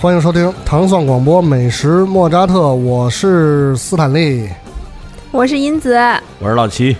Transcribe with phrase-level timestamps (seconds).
[0.00, 4.48] 欢迎收听糖蒜广播美食莫扎特，我是斯坦利。
[5.32, 5.98] 我是银子，
[6.38, 6.96] 我是老齐，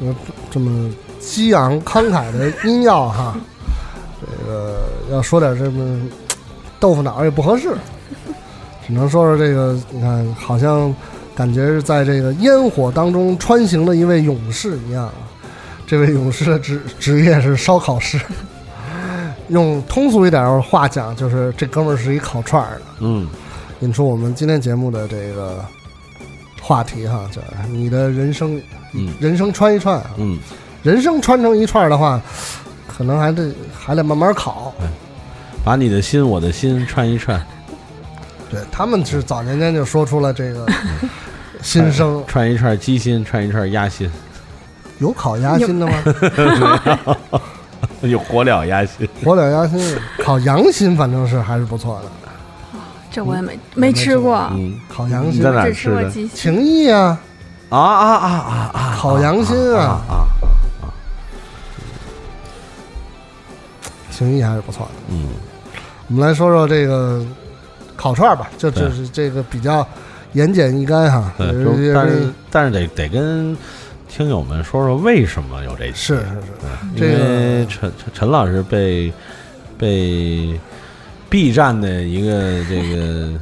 [0.00, 0.12] 呃，
[0.50, 3.36] 这么激昂慷慨的音药哈，
[4.20, 6.00] 这个要说点这么
[6.80, 7.76] 豆腐脑也不合适，
[8.84, 10.92] 只能说说这个，你看，好像
[11.36, 15.14] 感觉是在这个烟火当中穿行的一位勇士一样啊。
[15.86, 18.18] 这位勇士的职职业是烧烤师，
[19.50, 22.82] 用通俗一点的话讲，就是这哥们儿是一烤串儿的。
[23.00, 23.28] 嗯，
[23.80, 25.64] 引出我们今天节目的这个
[26.60, 28.60] 话题哈，叫你的人生，
[28.94, 29.12] 嗯。
[29.20, 30.38] 人生穿一串啊，嗯，
[30.82, 32.20] 人生穿成一串的话，
[32.86, 34.72] 可能还得还得慢慢烤。
[35.64, 37.38] 把你的心，我的心串一串，
[38.50, 40.66] 对他们是早年间就说出了这个
[41.60, 44.10] 心声，串一串鸡心，串一串鸭心，
[45.00, 45.92] 有烤鸭心的吗？
[48.02, 52.08] 有火燎鸭心，火燎鸭心，烤羊心反正是还是不错的。
[53.12, 56.08] 这我也没没吃过，嗯，烤羊心你在哪吃过的？
[56.10, 56.30] 鸡心。
[56.32, 57.18] 情谊啊，
[57.68, 58.96] 啊啊啊啊啊！
[58.96, 60.14] 烤羊心啊，啊
[60.80, 60.86] 啊，
[64.12, 64.92] 情谊还是不错的。
[65.08, 65.26] 嗯，
[66.06, 67.20] 我们来说说这个
[67.96, 69.84] 烤串儿吧，就对就是这个比较
[70.34, 71.32] 言简意赅哈。
[71.36, 71.48] 但
[72.08, 73.56] 是但是得得跟
[74.10, 75.94] 听友们说说为什么有这期。
[75.94, 76.26] 是是是，
[76.94, 77.24] 因这个
[77.60, 79.12] 为陈陈陈老师被
[79.78, 80.58] 被
[81.28, 83.32] B 站的一个这个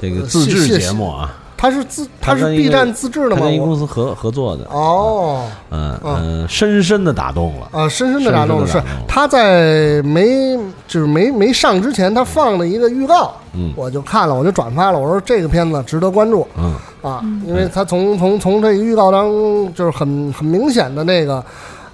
[0.00, 3.38] 这个自制节目啊，他是自他是 B 站自制的吗？
[3.40, 7.68] 他跟一公司合合作的，哦，嗯嗯，深深的打动了。
[7.72, 8.66] 啊，深深的打动了。
[8.68, 21.44] 是他在没就是没没上之前，他放了一个预告，嗯我就看了，我就转发了，我说这个片子值得关注嗯啊，因为他从从从这个预告当中就是很很明显的那个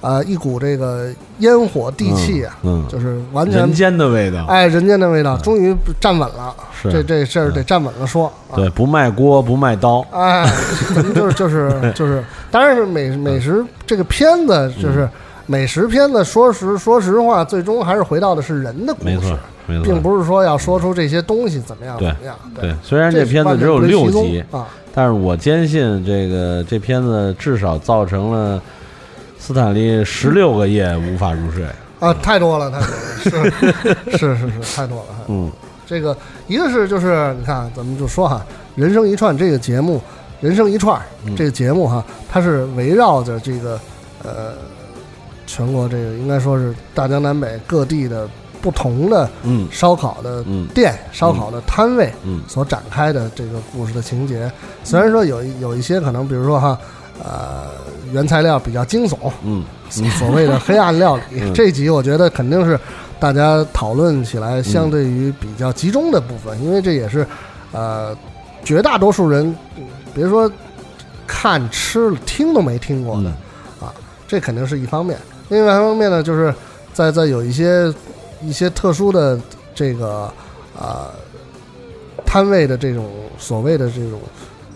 [0.04, 4.44] 呃一股这个烟火地气啊，嗯，就是完全人间的味道。
[4.44, 6.54] 哎人间的味道，终于站稳了。
[6.74, 8.54] 是这这事儿得站稳了说啊。
[8.54, 10.04] 对，不卖锅，不卖刀。
[10.10, 10.46] 哎，
[11.14, 15.08] 就是就是 就是，当然是美美食这个片子就是
[15.46, 22.36] 美食片子，说实说实话，最终还是回到的是人的故事没错，，没错，并不是说要说出这些东西怎么样怎么样。
[22.60, 22.74] 对。
[22.82, 28.60] 虽然这片子只有六集啊，但是我坚信这个这片子至少造成了
[29.46, 31.66] 斯坦利十六个夜无法入睡。
[32.00, 32.86] 啊，太多了，太多
[33.44, 35.04] 了，是是是是，太多了。
[35.28, 35.52] 嗯。
[35.86, 36.16] 这个
[36.46, 38.40] 一个是就是你看，咱们就说哈，
[38.80, 39.98] 《人生一串》这个节目，
[40.40, 41.36] 《人生一串》嗯。
[41.36, 43.78] 这个节目哈，它是围绕着这个
[44.22, 44.54] 呃
[45.46, 48.26] 全国这个应该说是大江南北各地的
[48.62, 49.68] 不同的嗯。
[49.70, 50.66] 烧烤的嗯。
[50.68, 52.40] 店、烧烤的摊位嗯。
[52.48, 54.50] 所展开的这个故事的情节。
[54.84, 56.78] 虽然说有一有一些可能，比如说哈，
[57.22, 57.70] 呃，
[58.12, 62.78] 原材料比较惊悚，嗯所谓的黑暗料理，嗯 这集我觉得肯定是
[63.20, 67.26] 大家讨论起来相对于比较集中的部分，因为这也是
[67.72, 68.16] 呃
[68.64, 70.50] 绝大多数人，嗯别说
[71.26, 73.30] 看吃了听都没听过的，
[73.82, 73.88] 嗯
[74.26, 75.16] 这肯定是一方面。
[75.48, 76.52] 另外一方面呢，就是
[76.92, 77.92] 在在有一些
[78.42, 79.38] 一些特殊的
[79.74, 80.32] 这个
[80.76, 81.10] 呃
[82.24, 83.08] 摊位的这种
[83.38, 84.18] 所谓的这种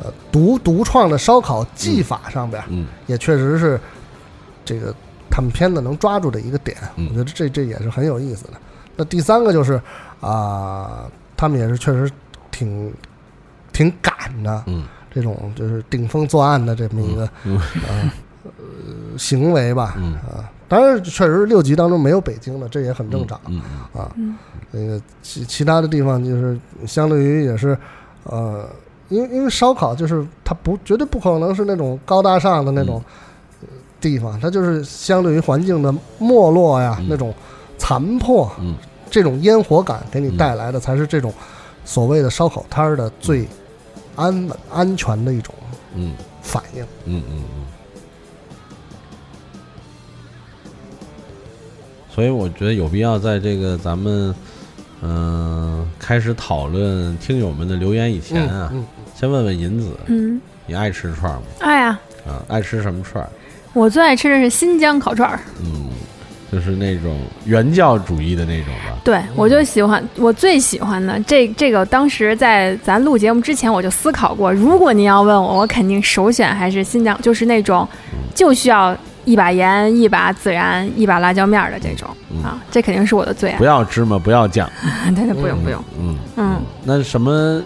[0.03, 3.81] 呃独独创的烧烤技法上边，嗯也确实是
[4.65, 4.95] 这个
[5.31, 6.77] 他们片子能抓住的一个点。
[6.97, 8.55] 嗯我觉得这这也是很有意思的。
[8.97, 9.81] 那第三个就是
[10.21, 12.11] 啊、他们也是确实
[12.51, 12.93] 挺
[13.73, 18.11] 挺赶的，嗯这种就是顶风作案的这么一个、嗯呃
[18.45, 18.53] 呃
[19.17, 19.95] 行为吧。
[19.99, 23.41] 嗯啊，当然确实六集当中没有北京的，这也很正常。
[23.47, 23.63] 嗯
[23.95, 24.37] 嗯啊嗯，
[24.73, 27.79] 那个其其他的地方就是相对于也是，
[28.25, 28.69] 呃，
[29.09, 33.03] 因为因为烧烤就是它不绝对不可能是那种高大上的那种
[33.63, 33.69] 呃
[34.01, 37.07] 地方，它就是相对于环境的没落呀，嗯。
[37.09, 37.33] 那种
[37.79, 38.75] 残破，嗯
[39.11, 41.33] 这种烟火感给你带来的才是这种
[41.85, 43.49] 所谓的烧烤摊儿的最
[44.17, 45.55] 安稳、安全的一种
[45.95, 46.15] 嗯。
[46.43, 46.83] 反应。
[47.07, 47.67] 嗯嗯嗯。
[52.11, 54.35] 所以我觉得有必要在这个咱们
[55.01, 58.85] 嗯、开始讨论听友们的留言以前啊，嗯，
[59.19, 61.43] 先问问银子，嗯，你爱吃串吗？
[61.59, 63.29] 哎呀，啊，爱吃什么串儿？
[63.73, 65.41] 我最爱吃的是新疆烤串儿。
[65.61, 65.89] 嗯，
[66.53, 68.97] 就是那种原教主义的那种吧。
[69.03, 77.87] 对，我就喜欢，我最喜欢的这这个，当时在咱录节目之前，我就思考过，如果您要问我，我肯定首选还是新疆，就是那种
[78.37, 83.65] 就需要一把盐、一把孜然、一把辣椒面儿的这种嗯啊，这肯定是我的最爱不。
[83.65, 84.71] 要芝麻，不要酱。
[85.17, 87.61] 对 对，不用不用，嗯嗯，那什么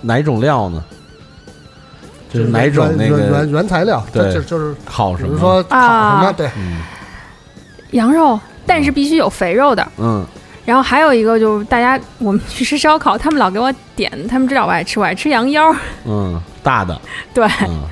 [0.00, 0.82] 哪种料呢？
[2.34, 5.32] 就是哪原种那个原原材料，对这就是烤什么？
[5.32, 6.82] 如说烤什么，啊对，嗯
[7.92, 10.26] 羊肉，但是必须有肥肉的，嗯
[10.64, 15.72] 然后还有一个就是大家我们去吃烧烤，他们老给我点，他们知道我爱吃，我爱吃羊腰，
[16.04, 16.98] 嗯，大的，
[17.32, 17.82] 对嗯，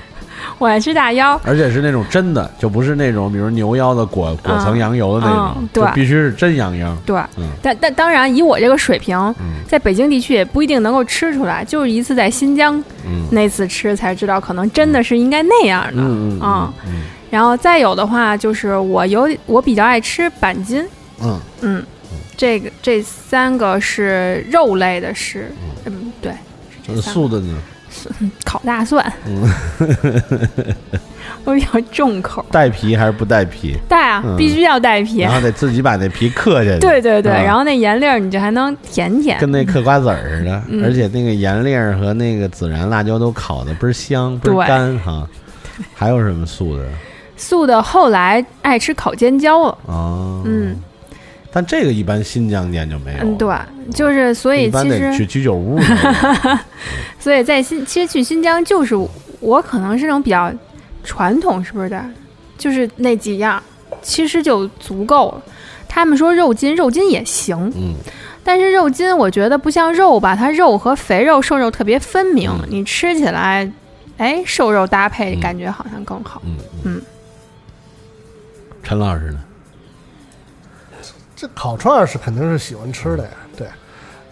[0.63, 1.41] 我爱吃大腰。
[1.45, 5.85] 而且是那种真的，就不是那种比如牛腰的裹裹层羊油的那种嗯，对。
[5.85, 6.97] 就必须是真羊腰。
[7.05, 7.51] 对，嗯。
[7.61, 9.57] 但但当然，以我这个水平，嗯。
[9.67, 13.27] 在北京地区也不一定能够吃出来，就是一次在新疆嗯。
[13.33, 16.47] 那次吃才知道，可能真的是应该那样的。
[16.47, 16.73] 啊。
[16.87, 17.03] 嗯。
[17.31, 20.87] 然后再有的话，就是我有我比较爱吃板筋，
[21.23, 21.41] 嗯。
[21.63, 21.83] 嗯，
[22.37, 25.51] 这个这三个是肉类的食，
[25.87, 26.39] 嗯，对，嗯，
[26.87, 27.03] 这三个。
[27.03, 27.57] 素的呢？
[28.45, 29.49] 烤大蒜，嗯，
[31.45, 33.77] 我比较重口，带皮还是不带皮？
[33.89, 34.37] 带啊，嗯。
[34.37, 35.21] 必须要带皮。
[35.21, 36.79] 然，后得自己把那皮嗑下去。
[36.81, 40.85] 对对对，啊然后那盐粒儿你就还能舔舔，跟那嗑瓜子儿似的，嗯。
[40.85, 45.27] 而且那个盐粒儿和那个孜然、辣椒都烤的倍儿香，倍儿干哈。
[45.95, 46.85] 还有什么素的？
[47.37, 50.77] 素的后来爱吃烤尖椒了，哦，嗯，
[51.53, 53.19] 但这个一般新疆店就没有。
[53.23, 53.55] 嗯，对，
[53.93, 55.79] 就是所以其实去居酒屋。
[57.21, 58.97] 所以在新，其实去新疆就是
[59.39, 60.53] 我可能是那种比较
[61.05, 62.03] 传统，是不是的？
[62.57, 63.63] 就是那几样，
[64.01, 65.43] 其实就足够了。
[65.89, 67.95] 他们说肉筋，肉筋也行，嗯
[68.45, 73.71] 但是肉筋我觉得不像肉吧，它肉和肥肉、瘦肉特别分明，嗯你吃起来，
[74.17, 76.41] 哎，瘦肉搭配嗯感觉好像更好。
[76.47, 77.03] 嗯嗯。
[78.83, 79.39] 陈老师呢？
[81.43, 83.67] 这烤串儿是肯定是喜欢吃的呀，对。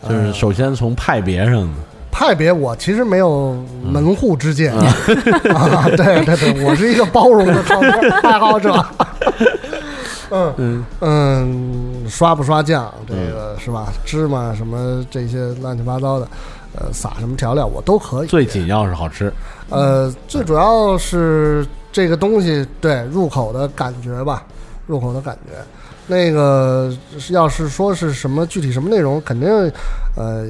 [0.09, 1.75] 就是首先从派别上呢，
[2.09, 4.87] 派别我其实没有门户之见嗯
[5.53, 8.87] 啊，对对对，我是一个包容的烤串 爱好者。
[10.31, 13.93] 嗯嗯嗯，刷不刷酱，这个是吧？
[14.07, 16.29] 芝麻什么这些乱七八糟的，
[16.77, 18.29] 呃，撒什么调料我都可以。
[18.29, 19.33] 最紧要是好吃。
[19.69, 24.45] 呃，最主要是这个东西对入口的感觉吧，
[24.87, 25.57] 入口的感觉。
[26.11, 26.93] 那个
[27.31, 29.49] 要是说是什么具体什么内容，肯定，
[30.17, 30.45] 呃，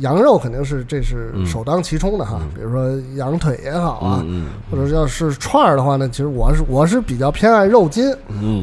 [0.00, 2.40] 羊肉肯定是这是嗯首当其冲的哈。
[2.54, 8.10] 比如说羊腿也好啊，嗯或者要是串儿的话呢，其实我是我是比较偏爱肉筋，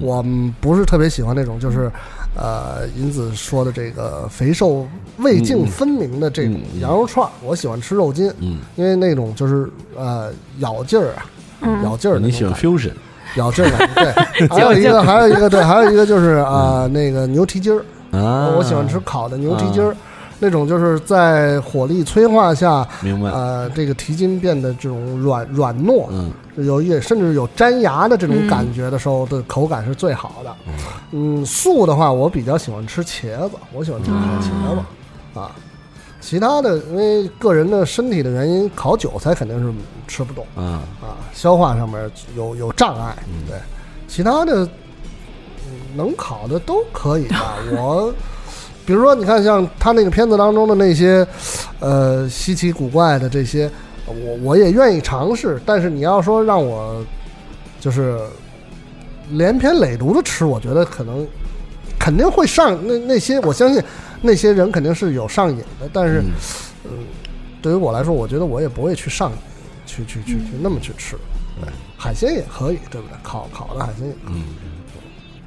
[0.02, 1.92] 我嗯不是特别喜欢那种就是，
[2.36, 4.88] 呃，银子说的这个肥瘦
[5.20, 8.58] 味径分明的这种羊肉串儿，我喜欢吃肉筋，嗯。
[8.76, 11.26] 因为那种就是呃咬劲儿啊，
[11.62, 11.84] 嗯。
[11.84, 12.90] 咬劲儿你喜欢那种感觉。
[12.90, 12.94] fusion？
[13.36, 17.84] 咬这 个，对，还有一个还有一个对，还有一个就是啊、那个牛蹄筋儿，
[18.18, 19.96] 啊，我喜欢吃烤的牛蹄筋儿。
[20.44, 23.30] 那种就是在火力催化下，明白。
[23.30, 30.52] 呃，这个蹄筋变得这种软软糯，嗯有一甚至有粘牙的这种感觉的时候的口感是最好的。
[31.12, 35.52] 嗯，素的话，我比较喜欢吃茄子，我喜欢吃烤茄子啊。
[36.22, 39.74] 其他的，因为个人的身体的原因，烤韭菜肯定是
[40.08, 43.14] 吃不动啊啊，消化上面有有障碍。
[43.48, 43.58] 对，
[44.08, 44.64] 其他的
[45.68, 47.56] 嗯能烤的都可以吧。
[47.74, 48.14] 我
[48.86, 51.26] 比如说，你看像他那个片子当中的那些
[51.80, 53.70] 呃稀奇古怪的这些，
[54.06, 55.60] 我我也愿意尝试。
[55.66, 57.04] 但是你要说让我
[57.80, 58.20] 就是
[59.32, 61.26] 连篇累牍的吃，我觉得可能
[62.00, 63.82] 肯定会上那那些，我相信
[64.22, 65.90] 那些人肯定是有上瘾的。
[65.92, 66.32] 但是，嗯
[66.86, 66.92] 嗯，
[67.62, 69.38] 对于我来说，我觉得我也不会去上瘾，
[69.86, 71.16] 去去去去那么去吃。
[71.60, 73.18] 对，海鲜也可以，对不对？
[73.24, 74.44] 烤烤的海鲜也可以，嗯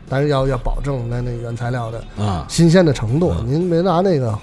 [0.07, 3.35] 但是要要保证那那原材料的啊，新鲜的程度。
[3.47, 4.39] 您别拿那个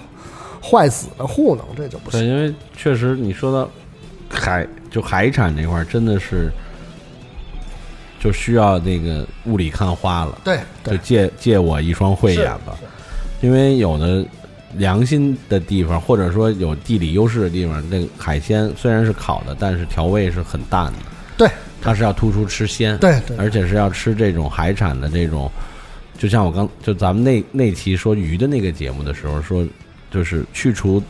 [0.60, 2.28] 坏死的糊弄，这就不对，行。
[2.28, 3.70] 因为确实你说到
[4.28, 6.50] 海就海产这块儿，真的是
[8.18, 12.76] 就需要那个雾里看花了，对就，借借我一双慧眼吧。
[13.42, 14.24] 因为有的
[14.76, 20.98] 良心的地方，或者说有地理优势的地方，那个海鲜虽然是烤的，但是调味是很淡的。
[21.36, 21.48] 对，
[21.82, 23.36] 它是要突出吃鲜，对对。
[23.36, 25.50] 而且是要吃这种海产的这种，
[26.16, 29.66] 就像我刚就咱们那那期说鱼的那个节目的时候说，
[30.10, 31.02] 就是去除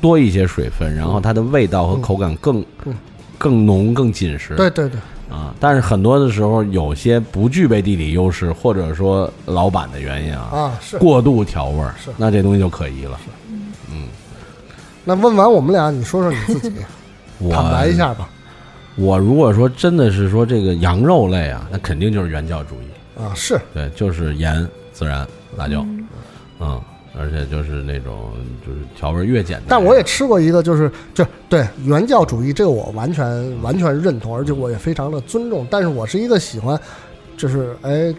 [0.00, 2.94] 多一些水分，然后它的味道和口感更、嗯。
[3.38, 4.54] 更浓更紧实。
[4.54, 4.98] 对对对，
[5.30, 10.98] 啊，但是很多的时候有些不具备地理优势，或者说老板的原因啊，啊是。
[10.98, 13.18] 过度调味儿是，那这东西就可疑了。
[13.90, 14.08] 嗯。
[15.04, 16.76] 那问完我们俩，你说说你自己，
[17.38, 18.28] 我 坦白一，下吧。
[18.96, 23.60] 我如果说真的是说这个羊肉类啊，那肯定就是原教主义，啊，是。
[23.74, 25.84] 对，就是盐、孜然、辣椒，
[26.60, 26.80] 嗯，
[27.18, 28.32] 而且就是那种
[28.66, 35.66] 就是调味越简单，但我也吃过一个，就是就对原教主义这个我完全完全认同，而且我也非常的尊重。
[35.70, 36.78] 但是我是一个喜欢，
[37.36, 38.14] 就是哎，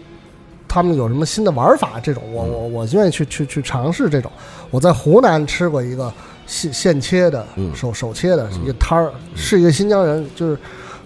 [0.66, 4.30] 他们有什么新的玩法这种，我我我愿意去去去尝试这种。
[4.70, 6.12] 我在湖南吃过一个
[6.46, 10.58] 现现切的嗯手手切的一个摊儿，是一个新疆人，就是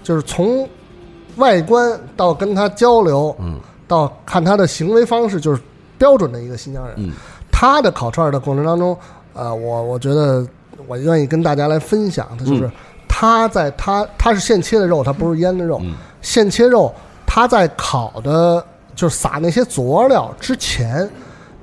[0.03, 0.69] 就是从
[1.37, 5.61] 外观到跟他交流，嗯到看他的行为方式，就是
[5.99, 6.95] 标准的一个新疆人。
[6.97, 7.13] 嗯
[7.63, 8.97] 他的烤串儿的过程当中，
[9.35, 10.45] 呃，我我觉得
[10.89, 12.69] 我愿意跟大家来分享的就是，
[13.07, 15.95] 他在他他是现切的肉，他不是腌的肉，嗯。
[16.23, 16.93] 现切肉，
[17.25, 18.65] 他在烤的
[18.97, 21.09] 就是撒那些佐料之前，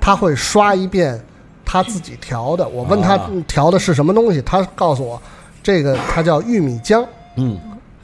[0.00, 1.22] 他会刷一遍
[1.66, 2.66] 他自己调的。
[2.66, 3.30] 我问他啊。
[3.46, 5.20] 调的是什么东西，他告诉我
[5.62, 7.04] 这个它叫玉米浆，
[7.36, 7.60] 嗯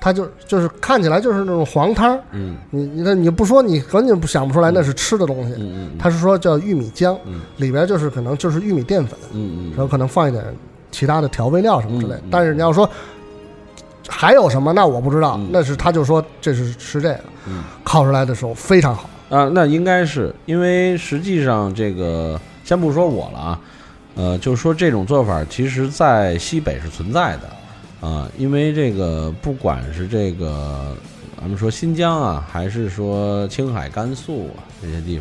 [0.06, 2.56] 它就就是看起来就是那种黄汤儿，嗯。
[2.70, 5.54] 你你那你不说你根本不想不出来那是吃的东西。
[5.58, 7.40] 嗯嗯他是说叫玉米浆，嗯。
[7.56, 10.44] 里边就是可能就是玉米淀粉，嗯然后可能放一点
[10.92, 12.14] 其他的调味料什么之类。
[12.30, 12.88] 但是你要说
[14.06, 15.48] 还有什么，那我不知道嗯。
[15.50, 17.20] 那是他就说这是吃这个。
[17.48, 19.10] 嗯，烤出来的时候非常好。
[19.28, 23.60] 啊，那应该是因为实际上这个先不说我了啊，
[24.14, 27.48] 呃，就是说这种做法其实在西北是存在的
[28.00, 30.96] 啊，因为这个不管是这个
[31.40, 35.20] 咱们说新疆啊，还是说青海、甘肃啊这些地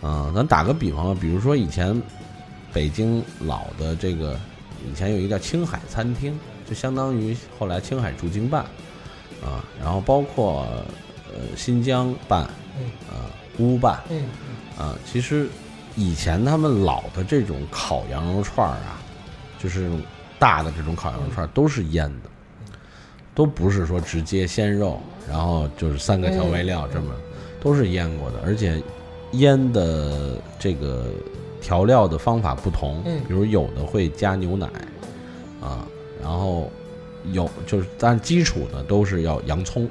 [0.00, 2.00] 方，啊，咱打个比方吧，比如说以前
[2.72, 4.38] 北京老的这个
[4.90, 8.62] 以前有一个叫青海餐厅，就相当于后来青海驻京办
[9.42, 10.66] 啊，然后包括
[11.28, 12.48] 呃新疆办。
[13.10, 14.22] 啊，乌办嗯
[14.78, 15.46] 啊，其实
[15.96, 19.02] 以前他们老的这种烤羊肉串儿啊，
[19.58, 19.90] 就是
[20.40, 22.30] 大的这种烤羊肉串都是腌的，
[23.34, 27.14] 都不是说直接鲜肉，然后就是三个调味料这么，
[27.60, 28.82] 都是腌过的，而且
[29.32, 31.04] 腌的这个
[31.60, 33.20] 调料的方法不同，嗯。
[33.28, 34.66] 比如有的会加牛奶
[35.60, 35.86] 啊，
[36.22, 36.70] 然后
[37.32, 39.86] 有就是，但基础的都是要洋葱，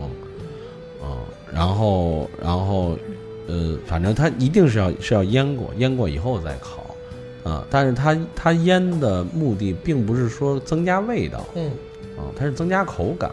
[0.00, 0.06] 嗯，
[1.02, 1.18] 啊，
[1.52, 2.96] 然后然后
[3.48, 6.85] 呃，反正它一定是要是要腌过，腌过以后再烤，
[7.46, 11.44] 啊，但是它它腌的目的并不是说增加味道。
[11.54, 11.66] 嗯，
[12.16, 13.30] 啊，它是增加口感。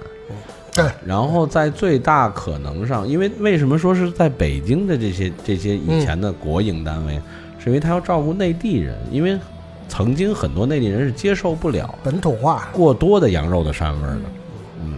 [0.71, 7.21] 对，然后在最大可能上，因为为什么说是在北京的这些这些以前的国营单位，
[7.59, 9.37] 是因为他要照顾内地人，因为
[9.87, 12.69] 曾经很多内地人是接受不了本土化。
[12.71, 14.21] 过多的羊肉的膻味儿的，
[14.81, 14.97] 嗯，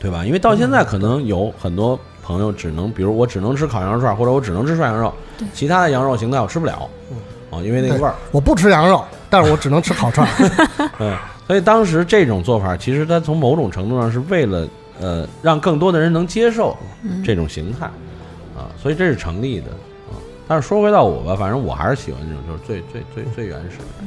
[0.00, 0.24] 对吧？
[0.24, 5.12] 因为到现在可能有很多朋友只能，比如我只能吃烤羊肉串，或者我只能吃涮羊肉，
[5.54, 6.88] 其他的羊肉形态我吃不了，
[7.50, 10.90] 啊，因为那个味儿，我不吃羊肉，但是我只能吃烤串儿。
[10.98, 11.12] 对，
[11.46, 14.68] 所以当时这种做法，其实它从某种程度上是为了
[15.00, 16.76] 呃让更多的人能接受
[17.24, 17.86] 这种形态
[18.56, 19.70] 啊，所以这是成立的
[20.10, 20.14] 啊。
[20.46, 24.04] 但是说回到我吧，反正我还是喜欢这种就是最最最最原始的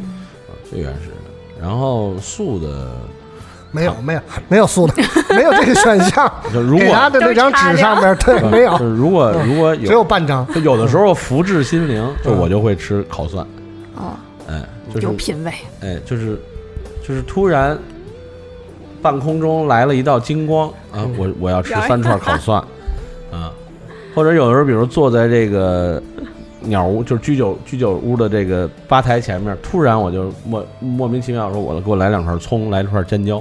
[0.47, 1.15] 啊，最原始的。
[1.61, 2.91] 然后素的，
[3.73, 4.93] 没有没有没有素的，
[5.35, 6.31] 没有这个选项。
[6.53, 10.47] 就如果给他的那张纸上面，对，没有 就，如果如果有只有有半张。
[10.63, 13.45] 有的时候福至心灵，就我就会吃烤蒜，
[13.95, 14.13] 哦，
[14.47, 14.61] 哎，
[14.93, 15.51] 就是有品味，
[15.81, 16.39] 哎，就是
[17.05, 17.77] 就是突然
[19.01, 22.59] 半空中来了一道金光啊，嗯我我要吃三串烤蒜
[23.31, 23.51] 啊，
[24.13, 26.01] 或者有的时候，比如坐在这个
[26.61, 33.37] 鸟屋，就是居酒居酒屋的这个吧台前面，突然我就莫莫名其妙说，我给我来两块葱，来一串尖椒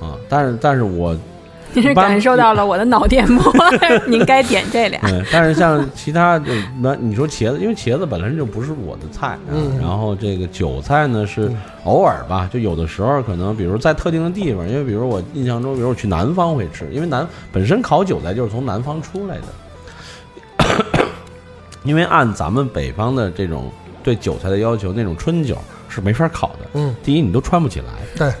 [0.00, 1.16] 啊，但是但是我
[1.72, 3.52] 您是感受到了我的脑电波，
[4.08, 5.00] 您该点这俩。
[5.02, 9.78] 对，但是像其他就那你说茄子，因为茄子本身就不是我的菜啊，嗯。
[9.78, 11.48] 然后这个韭菜呢是
[11.84, 21.04] 偶尔吧，就有的时候可能，比如在特定的地方，因为比如我印象中，比如我去南方会吃，因为南本身烤韭菜就是从南方出来的，
[21.84, 23.70] 因为按咱们北方的这种
[24.02, 25.56] 对韭菜的要求，那种春韭
[25.88, 26.68] 是没法烤的。
[26.74, 28.32] 嗯，第一，你都穿不起来，对，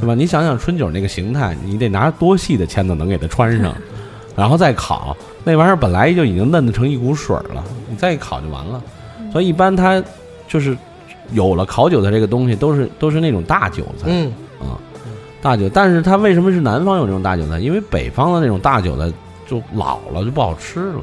[0.00, 0.14] 对吧？
[0.14, 3.74] 你想想春韭那个形态，你得拿多细的签子能给它穿上，
[4.36, 8.82] 然后再烤，那玩意儿本来就已经嫩得成一股水了，你再一烤就完了。
[9.32, 10.02] 所以一般它
[10.48, 10.76] 就是
[11.32, 14.78] 有了烤韭菜这个东西，都是都是那种大韭菜，嗯，啊，
[15.40, 15.68] 大韭。
[15.68, 17.58] 但是它为什么是南方有这种大韭菜？
[17.58, 19.12] 因为北方的那种大韭菜
[19.46, 21.00] 就老了，就不好吃了。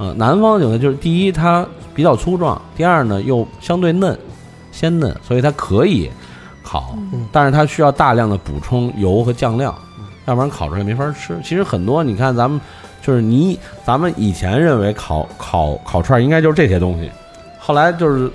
[0.00, 4.18] 啊，南方的韭菜就是第一它比较粗壮，第二呢又相对嫩，
[4.72, 6.10] 鲜嫩，所以它可以
[6.64, 9.72] 烤，嗯但是它需要大量的补充油和酱料，
[10.24, 11.38] 要不然烤出来没法吃。
[11.44, 12.58] 其实很多你看咱们
[13.02, 17.10] 就是你咱们以前认为烤烤烤串儿应该就是这些东西，
[17.58, 18.30] 后来就是。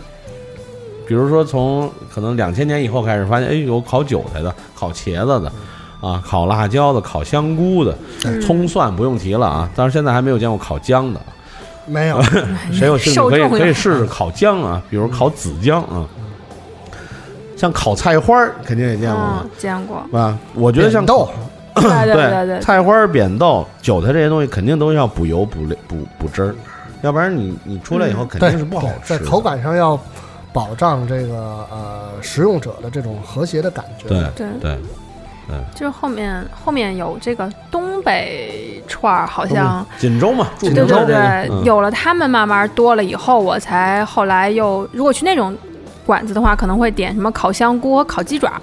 [1.08, 5.52] 比如说，从可能两千年以后开始，发现哎，有烤韭菜的、烤茄子的，
[6.02, 9.70] 啊，烤辣椒的、烤香菇的，嗯葱蒜不用提了啊。
[9.76, 11.22] 但是现在还没有见过烤姜的，
[11.86, 12.22] 没有，
[12.72, 13.30] 谁有兴趣？
[13.30, 16.06] 可以可以试试烤姜啊，比如烤紫姜啊。
[17.58, 19.46] 像烤菜花儿肯定也见过？
[19.58, 20.38] 见过，是吧？
[20.54, 21.30] 我觉得像豆，
[21.76, 26.56] 对对对对，菜花儿、扁豆、韭菜这些东西，肯定都要补油、补类补补汁儿，
[27.02, 29.98] 要不然你你出来以后肯，定是不好吃在口感上要
[30.52, 34.10] 保障这个呃食用者的这种和谐的感觉。
[34.10, 34.48] 对对。
[34.60, 34.78] 对，
[35.74, 41.16] 就是后面后面有这个东北串儿，好像锦州嘛，著对对对，
[41.50, 41.64] 嗯。
[41.64, 45.56] 有了他们慢慢多了以后，我才后来又如果去那种
[46.06, 48.62] 馆子的话，可能会点什么烤香菇烤鸡爪，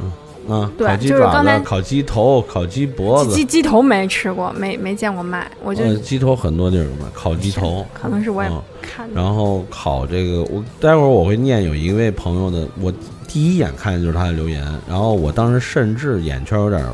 [0.49, 3.35] 嗯，对就是刚才烤鸡头、烤鸡脖子。
[3.35, 8.63] 鸡，鸡头没吃过，没没见过卖，我就呃，鸡头很多地儿有卖，烤鸡头，可能是我也嗯。
[8.83, 9.21] 看的。
[9.21, 12.93] 然后烤这个，我待会儿我会念有一位朋友的，我
[13.33, 16.85] 第一眼看见就是他的留言，然后我当时甚至眼圈有点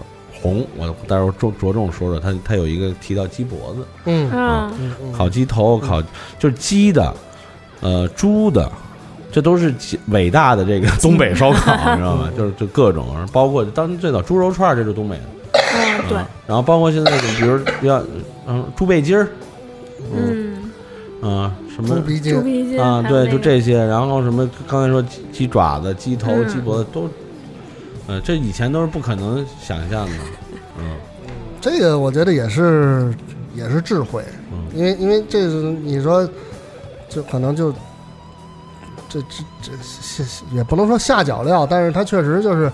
[0.41, 4.31] 红，我待会儿着着重说说他，他有一个提到鸡脖子，嗯。
[4.33, 6.01] 嗯，嗯嗯烤鸡头，烤
[6.39, 7.13] 就是鸡的，
[7.81, 8.71] 呃，猪的。
[9.31, 12.31] 这都是极伟大的这个东北烧烤， 你知道吗？
[12.35, 15.23] 就是就各种，包括当时最早猪肉串儿，这是东北的，
[15.75, 18.03] 嗯，对，然后包括现在的，比如要
[18.47, 19.29] 嗯猪背筋儿，
[20.15, 20.71] 嗯，
[21.21, 23.79] 啊什么猪鼻筋啊，对，就这些。
[23.85, 27.09] 然后什么刚才说鸡鸡爪子、鸡头、嗯鸡脖子都，
[28.09, 30.13] 呃，这以前都是不可能想象的。
[30.81, 30.97] 嗯
[31.61, 33.15] 这个我觉得也是
[33.55, 36.29] 也是智慧，嗯因为因为这个你说，
[37.09, 37.73] 就可能就
[39.09, 42.71] 这这这下也不能说下脚料，但是它确实就是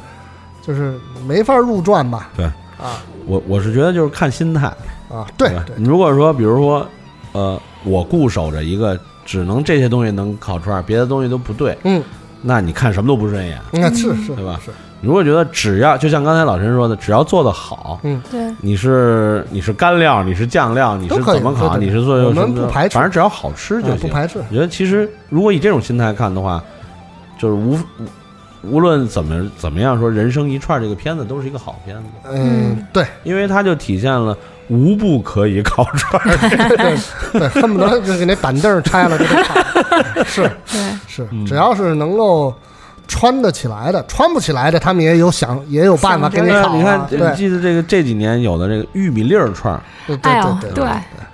[0.62, 2.30] 就是没法入传吧？
[2.36, 2.46] 对
[2.78, 4.66] 啊我我是觉得就是看心态，
[5.08, 6.86] 啊，对，你如果说，比如说，
[7.32, 12.02] 呃，我固守着一个只能这些东西能烤串儿，别的东西都不对，嗯，
[12.42, 13.58] 那你看什么都不顺眼。
[13.72, 14.34] 那是是。
[14.34, 14.58] 对吧？
[14.64, 18.20] 是，如果觉得只要就像刚才老陈说的，只要做的好，嗯。
[18.30, 22.94] 对，你是你是干料，你是酱料，你是怎么烤，你是做我们什么不排斥。
[22.94, 23.94] 反正只要好吃就。
[23.96, 26.62] 不排斥，我觉得其实如果以这种心态看的话，
[27.38, 27.78] 就是无
[28.70, 33.06] 无论怎么怎么样说，《人生一串》这个片子都是一个好片子，嗯嗯，对。
[33.22, 34.36] 因为它就体现了
[34.68, 36.36] 无不可以烤串儿。
[36.76, 39.54] 对对，恨不得就给那板凳儿拆了就得烤，
[40.24, 42.54] 是对，是嗯，只要是能够。
[43.06, 46.62] 穿得起来的，穿不起来的，他们也有想，也有办法给你烤、啊。
[46.62, 49.80] 对啊你看，你记得这个这几年有的这个玉米粒儿串儿。
[50.06, 50.84] 对对哎呦对。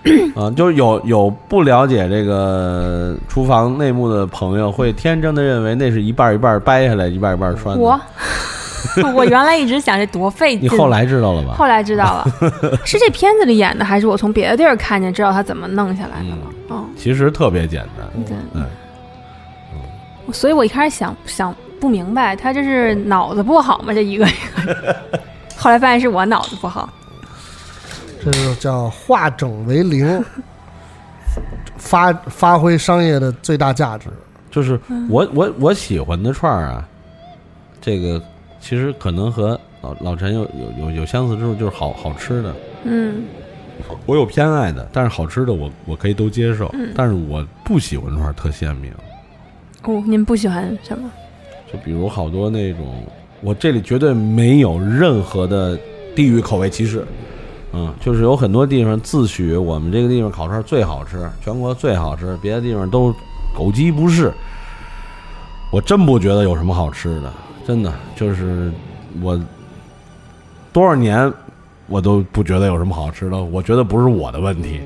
[0.02, 7.82] 对啊，就是有有不了解这个厨房内幕的朋友，会天真的认为那是一半一半掰下来，一半一半儿穿的。
[7.82, 8.00] 我？
[9.14, 11.52] 我原来一直想这多费劲，你后来知道了吧？
[11.54, 12.26] 后来知道了，
[12.82, 16.46] 是这片子里演的，还是我从别的地儿看见知道他怎么弄下来的了？
[16.70, 18.24] 嗯，其实特别简单。
[18.24, 18.64] 对，嗯，
[20.32, 23.92] 所以我一开始想想不明白，他这是脑子不好吗？
[23.92, 24.32] 这一个一
[24.66, 24.96] 个，
[25.56, 26.88] 后来发现是我脑子不好。
[28.22, 30.22] 这就叫化整为零，
[31.76, 34.08] 发发挥商业的最大价值。
[34.50, 36.86] 就是我我我喜欢的串儿啊，
[37.80, 38.20] 这个
[38.60, 42.54] 其实可能和老老陈有有有有相似之处，就是好好吃的。
[42.84, 43.24] 嗯
[44.04, 48.92] 我有偏爱的，但是好吃的我我可以都接受，嗯但是我不喜欢串儿特鲜明。
[49.84, 51.10] 哦，您不喜欢什么？
[51.72, 53.02] 就比如好多那种，
[53.40, 55.78] 我这里绝对没有任何的
[56.14, 57.06] 地域口味歧视，
[57.72, 63.14] 嗯，就是有很多地方自诩我们这个地方烤串最好吃，全国最好吃，别的地方都
[63.56, 64.32] 狗鸡不是。
[65.72, 67.32] 我真不觉得有什么好吃的，
[67.64, 68.72] 真的就是
[69.22, 69.40] 我
[70.72, 71.32] 多少年
[71.86, 74.80] 我都不觉得有什么好吃的，我觉得不是我的问题，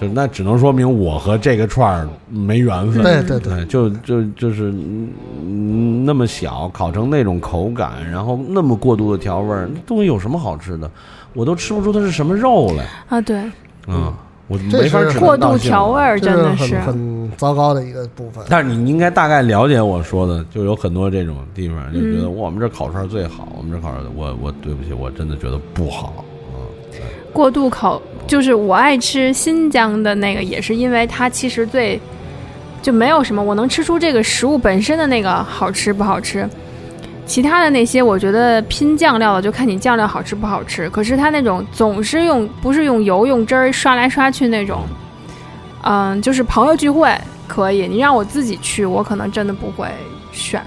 [0.00, 3.02] 就那只能说明我和这个串儿没缘分。
[3.02, 10.90] 对对对，就就就是嗯那么小，烤成那种口感，然后那么过度的调味儿，东西有什么好吃的？
[11.32, 12.84] 我都吃不出它是什么肉来。
[13.08, 13.42] 啊，对，
[13.86, 14.12] 嗯，
[14.48, 16.00] 我这是没法指过度调味。
[16.00, 18.44] 儿真的是是很很糟糕的一个部分。
[18.48, 26.24] 但是你应该大概了解我说的，就有很多这种地方，就觉得嗯我们这烤串儿最好，我们这烤串儿，我我对不起，我真的觉得不好。
[27.36, 32.00] 过度口，就是我爱吃新疆的那个，也是因为它其实最
[32.80, 36.48] 就没有什么，我能吃出这个食物本身的那个好吃不好吃。
[37.26, 40.88] 其他的那些，我觉得拼酱料的，就看你酱料好吃不好吃。
[40.88, 44.80] 可是它那种总是用不是用油用汁儿刷来刷去那种，
[45.82, 47.14] 嗯，就是朋友聚会
[47.46, 49.88] 可以，你让我自己去，我可能真的不会
[50.32, 50.62] 选。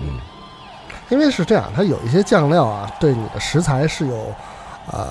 [0.00, 0.18] 嗯
[1.08, 4.34] 因为是这样，它有一些酱料啊，对你的食材是有，
[4.90, 5.06] 呃，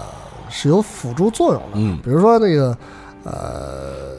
[0.50, 1.70] 是有辅助作用的。
[1.76, 1.98] 嗯。
[2.04, 2.78] 比如说那个，
[3.24, 4.16] 呃，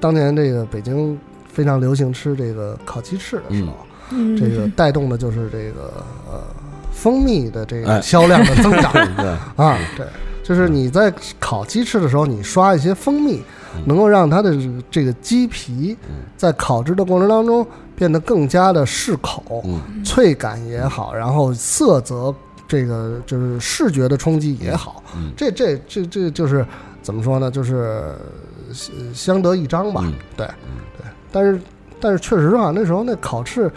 [0.00, 1.18] 当年这个北京
[1.52, 3.72] 非常流行吃这个烤鸡翅的时候，
[4.10, 5.92] 嗯，这个带动的就是这个
[6.30, 6.40] 呃
[6.92, 8.00] 蜂蜜的这个哎。
[8.00, 8.92] 销量的增长。
[9.16, 9.26] 对，
[9.56, 10.06] 啊，对，
[10.42, 13.42] 就是你在烤鸡翅的时候，你刷一些蜂蜜
[13.74, 14.56] 嗯，能够让它的
[14.90, 19.80] 这个鸡皮嗯在烤制的过程当中变得更加的适口，嗯。
[20.04, 22.32] 脆感也好，然后色泽
[22.68, 26.66] 这个就是视觉的冲击也好，嗯这这这这就是
[27.02, 27.50] 怎么说呢？
[27.50, 28.14] 就是
[28.72, 30.02] 相相得益彰吧。
[30.04, 30.46] 嗯对
[30.98, 31.60] 对，但是
[32.00, 33.70] 但是确实啊，那时候那烤翅，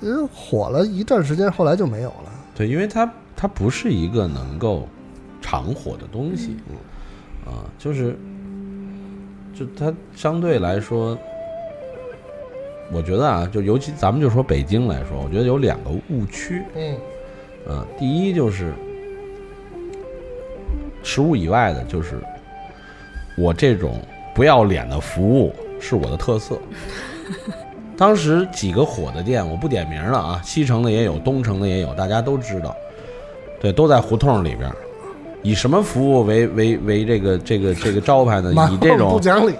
[0.00, 2.32] 呃，火了一段时间，后来就没有了。
[2.54, 4.88] 对，因为它它不是一个能够
[5.40, 6.56] 长火的东西，
[7.46, 8.16] 啊，就是
[9.54, 11.16] 就它相对来说，
[12.92, 16.96] 我觉得啊，就尤其咱们就说北京来说，我觉得有两个误区，嗯
[17.68, 18.72] 啊，第一就是
[21.02, 22.20] 食物以外的，就是
[23.36, 24.00] 我这种
[24.34, 26.58] 不要脸的服务是我的特色。
[27.96, 32.74] 当时几个火的店，我不点名了啊，西城的也有，东城的也有，大家都知道，
[33.60, 34.70] 对，都在胡同里边。
[35.42, 38.52] 以什么服务为为为这个这个这个招牌呢？
[38.72, 39.54] 以这种不讲理，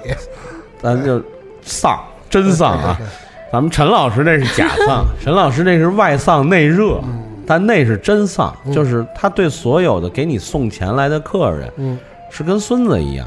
[0.82, 1.22] 咱就
[1.62, 2.98] 丧，真丧啊！
[3.52, 7.00] 咱们陈老师那是假丧，陈老师那是外丧内热，
[7.46, 11.98] 但那是真丧，就是他对所有的给你送钱来的客人嗯
[12.30, 13.26] 是跟孙子一样。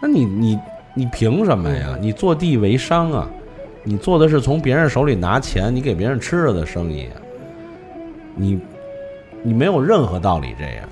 [0.00, 0.58] 那你你
[0.94, 1.96] 你凭什么呀？
[2.00, 3.28] 你坐地为商啊！
[3.84, 7.08] 你做的是从别人手里拿钱，你给别人吃了的生意，
[8.34, 8.60] 你
[9.42, 10.88] 你没有任何道理这样。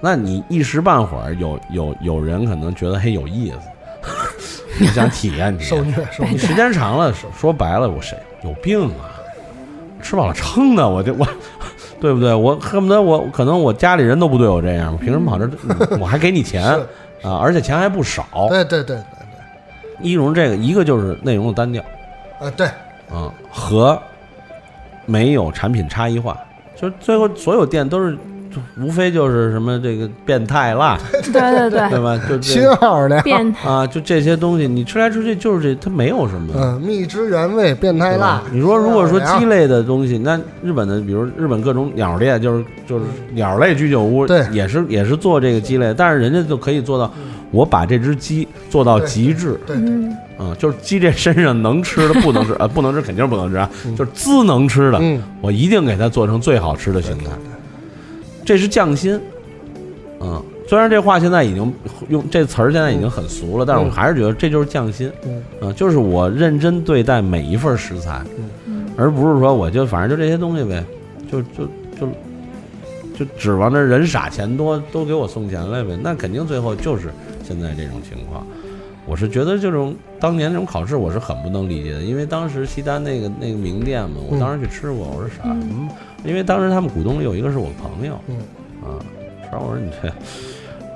[0.00, 9.15] 那你一时半会儿有有有人可能觉得嘿有意思， 你想体验体受验，虐受虐你，时间长了，说说白了，我谁有病啊？
[10.00, 11.26] 吃饱了撑的，我就我，
[12.00, 12.34] 对不对？
[12.34, 15.98] 我恨不得我可能我家里人都不对我这样，我凭什么跑这儿？
[15.98, 16.64] 我还给你钱
[17.22, 18.26] 啊，而且钱还不少。
[18.48, 19.02] 对对对对对
[20.00, 21.82] 一容这个，一个就是内容的单调
[22.38, 22.66] 对，啊对，
[23.16, 23.98] 啊，和
[25.06, 26.36] 没有产品差异化，
[26.74, 28.18] 就是最后所有店都是，就
[28.78, 32.20] 无非就是什么这个变态辣， 对对对，对吧？
[32.28, 33.54] 就新这奥的，变。
[33.64, 36.52] 啊，就这些东西，你吃来吃去就是这，它没有什么。
[36.56, 38.42] 嗯，蜜汁原味变态辣。
[38.52, 44.44] 你说如果说鸡类的东西，那日本的，比如日本各种鸟店，就是就是鸟类居酒屋，对。
[44.52, 47.12] 也是也是做这个鸡类，但是人家就可以做到，
[47.50, 57.30] 我把这只鸡做到极致，对，嗯，啊、就是鸡这身上能吃的不能吃，呃，不能吃肯定是不能吃啊，就是滋能吃的，嗯，我一定给它做成最好吃的形态，
[58.46, 59.20] 这是匠心，
[60.20, 60.42] 嗯。
[60.68, 61.72] 虽然这话现在已经
[62.08, 65.08] 用这词儿现在已经很俗了，但是我还是觉得这就是匠心。
[65.24, 68.20] 嗯嗯，就是我认真对待每一份食材，
[68.66, 70.84] 嗯而不是说我就反正就这些东西呗，
[71.30, 71.64] 就就
[72.00, 72.08] 就
[73.16, 77.10] 就指望着人傻钱多都给我送钱来呗，那肯定最后就是
[77.44, 78.44] 现在这种情况。
[79.06, 85.42] 我是觉得这种当年这种考试我是很不能理解的，因为当时西单那个那个名店嘛，我当时去吃过，我说啥？
[85.44, 85.88] 嗯，
[86.26, 88.36] 因为当时他们股东里有一个是我朋友，嗯
[88.82, 88.98] 啊，
[89.50, 90.12] 然后我说你这，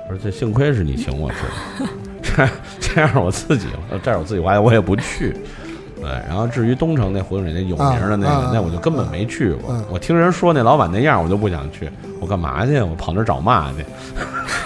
[0.09, 1.37] 我说这幸亏是你请我吃
[1.83, 1.89] 的，
[2.21, 3.67] 这这样我自己，
[4.03, 5.35] 这样我自己花钱我也不去。
[6.01, 9.71] 对，然后至于东城那胡同里那有名的那个，那我就根本没去过。
[9.75, 11.87] 嗯我听人说那老板那样，我就不想去。
[12.19, 12.79] 我干嘛去？
[12.81, 13.85] 我跑那儿找骂去，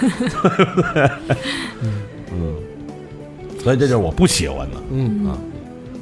[0.00, 1.10] 对不对？
[2.32, 2.54] 嗯，
[3.62, 4.76] 所以这就是我不喜欢的。
[4.90, 5.36] 嗯，啊，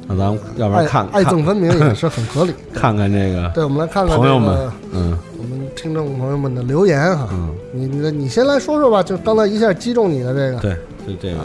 [0.07, 2.53] 那咱们要不然看看爱憎分明也是很合理。
[2.73, 5.17] 看看这个对，我们来看看朋友们，嗯。
[5.37, 7.27] 我们听众朋友们的留言哈。
[7.31, 10.71] 嗯，你你你先来说说吧，就刚才一下击中你的这个，对，
[11.05, 11.39] 是这位，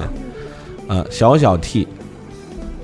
[0.88, 1.86] 呃，小小 T，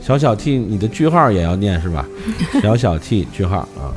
[0.01, 2.05] 小小 T，你的句号也要念是吧？
[2.61, 3.95] 小小 T 句号啊，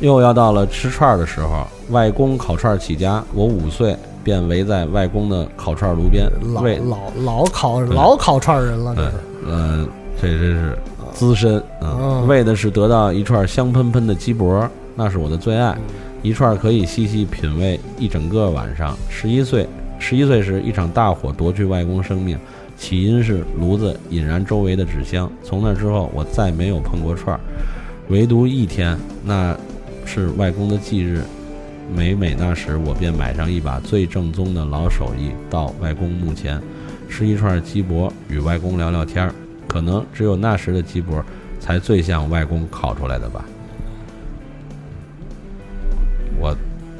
[0.00, 9.10] 又要到了吃串儿的时候，外公烤串儿起家，我五岁便围在外公的烤串儿炉边，老老老烤老烤串人了，这对
[9.46, 9.88] 嗯，呃，
[10.20, 10.78] 这真是
[11.12, 15.76] 资深啊、嗯为的是得到一串香喷喷的鸡脖，那是我的最爱，
[16.22, 18.96] 一串可以细细品味一整个晚上。
[19.08, 19.66] 十一岁，
[19.98, 22.38] 十一岁时，一场大火夺去外公生命，
[22.76, 25.30] 起因是炉子引燃周围的纸箱。
[25.42, 27.40] 从那之后，我再没有碰过串儿，
[28.08, 29.56] 唯独一天，那
[30.04, 31.22] 是外公的忌日。
[31.94, 36.60] 每每那时，我便买上一把最正宗的老手艺，到外公墓前，
[37.08, 39.34] 吃一串鸡脖，与外公聊聊天儿。
[39.72, 41.24] 可能只有那时的鸡脖，
[41.58, 43.42] 才最像外公烤出来的吧。
[46.38, 46.54] 我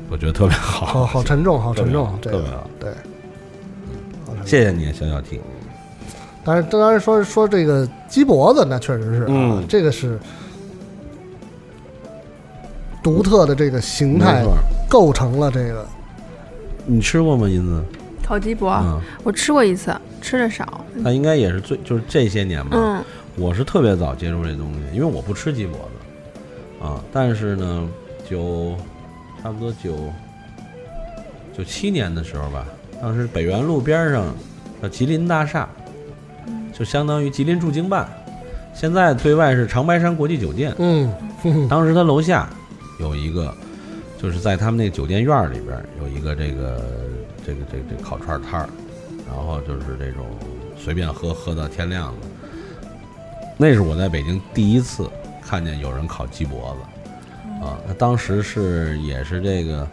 [0.09, 2.71] 我觉得特别好，好好沉重，好沉重，这个特别好。
[2.81, 2.91] 对。
[4.47, 5.39] 谢谢你，小小 T。
[6.43, 10.19] 但是当然说说这个鸡脖子，那确实是啊，嗯这个是
[13.03, 14.43] 独特的这个形态，
[14.89, 15.87] 构成了这个
[16.87, 17.85] 你吃过吗，银子？
[18.33, 20.83] 烤鸡脖，嗯，我吃过一次，吃的少。
[20.95, 22.71] 那应该也是最就是这些年吧。
[22.73, 23.05] 嗯，
[23.37, 26.99] 我是特别早接触这东西，因为我不吃鸡脖子啊。
[27.13, 27.87] 但是呢，
[28.27, 28.75] 九
[29.43, 30.11] 差不多九
[31.55, 32.65] 九七年的时候吧，
[33.03, 34.25] 当时北园路边上
[34.81, 35.69] 叫吉林大厦，
[36.73, 38.09] 就相当于吉林驻京办，
[38.73, 40.75] 现在对外是长白山国际酒店。
[40.79, 42.49] 嗯当时他楼下
[42.99, 43.55] 有一个，
[44.17, 46.83] 就是在他们那个酒店院里边有一个这个
[47.47, 48.69] 这个这个这个烤串摊儿，
[49.27, 50.27] 然后就是这种
[50.79, 52.27] 随便喝喝到天亮的。
[53.59, 55.09] 那是我在北京第一次
[55.45, 57.79] 看见有人烤鸡脖子啊！
[57.87, 59.87] 那当时是也是这个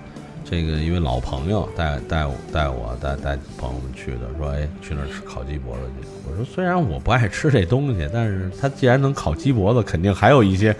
[0.44, 6.08] 这个一位老朋友带带我带我带带朋友们去的，说哎去那儿吃烤鸡脖子去。
[6.28, 10.76] 我说虽然我不爱吃这东西，但是他既然能烤鸡脖子，肯定还有一些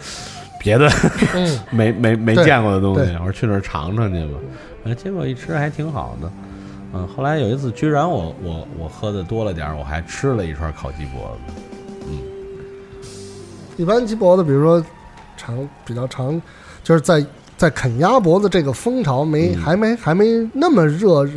[0.60, 0.90] 别的
[1.36, 3.12] 嗯，没没没见过的东西。
[3.20, 4.40] 我说去那儿尝尝去吧。
[4.86, 6.32] 呃，结果一吃还挺好的。
[6.94, 11.54] 嗯，后来有一次，居然我我我喝的多了点儿，我还吃了一串烤鸡脖子。
[12.08, 12.20] 嗯。
[13.78, 14.84] 一般鸡脖子，比如说
[15.38, 16.42] 长比较长，
[16.84, 17.24] 就是在
[17.58, 19.62] 在啃鸭脖子这个风潮没、嗯。
[19.62, 21.30] 还没还没那么热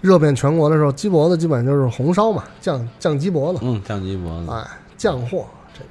[0.00, 4.50] 热遍全国的时候，鸡脖子基本上就是红烧嘛，酱酱鸡脖子，嗯，酱鸡脖子。
[4.52, 4.64] 哎，
[4.96, 5.88] 酱货这种，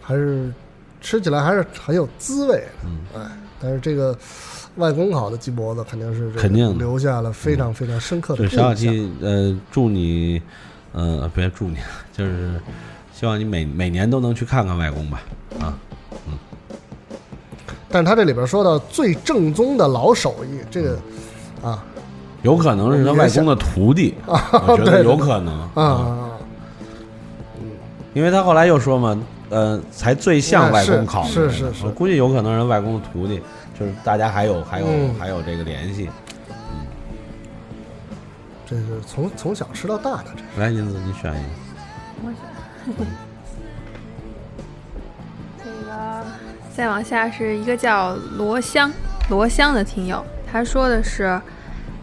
[0.00, 0.52] 还是
[1.00, 3.00] 吃起来还是很有滋味的，嗯。
[3.16, 4.16] 哎，但是这个
[4.76, 8.58] 外公烤的鸡脖子肯定是肯定留下了非常非常深刻的对，印象。
[8.62, 10.40] 小小七，呃，祝你，
[10.92, 11.76] 呃，别祝你，
[12.12, 12.60] 就是
[13.12, 15.22] 希望你每每年都能去看看外公吧。
[15.60, 15.78] 啊，
[16.26, 16.38] 嗯。
[17.88, 20.98] 但是他这里边说到最正宗的老手艺，这个
[21.62, 21.84] 啊。
[22.42, 26.30] 有可能是他外公的徒弟， 啊，我觉得有可能啊啊，啊
[28.12, 31.86] 因为他后来又说嘛，呃，才最像外公烤的，是是是是。
[31.86, 33.40] 我估计有可能是外公的徒弟，
[33.78, 36.08] 就是大家还有还有、嗯还有这个联系。
[36.70, 36.86] 嗯
[38.66, 41.50] 这是从从小吃到大的，这来，银子，你选一个。
[42.24, 42.94] 我选
[45.62, 46.24] 这个
[46.74, 48.90] 再往下是一个叫罗香
[49.28, 51.38] 罗香的听友，他说的是，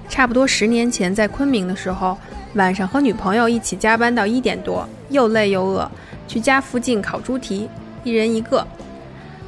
[0.08, 2.16] 差不多十年前在昆明的时候，
[2.54, 5.90] 晚上和女朋友一起加班到一点多，又累又饿，
[6.28, 7.68] 去家附近烤猪蹄，
[8.04, 8.66] 一人一个。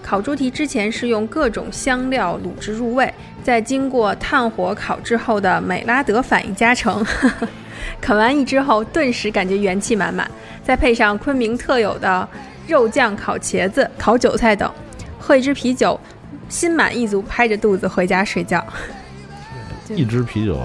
[0.03, 3.11] 烤猪蹄之前是用各种香料卤制入味，
[3.41, 7.03] 再经过炭火烤制后的美拉德反应加成。
[7.99, 10.29] 啃完一只后，顿时感觉元气满满，
[10.63, 12.27] 再配上昆明特有的
[12.67, 14.69] 肉酱烤茄子、烤韭菜等，
[15.17, 15.99] 喝一支啤酒，
[16.47, 18.63] 心满意足，拍着肚子回家睡觉。
[19.89, 20.57] 一支啤酒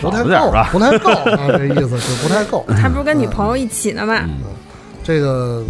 [0.00, 0.68] 不太够吧，？
[0.70, 2.64] 不太够啊，这意思是不太够。
[2.80, 4.20] 他不是跟女朋友一起呢吗？
[4.24, 4.44] 嗯，
[5.02, 5.64] 这个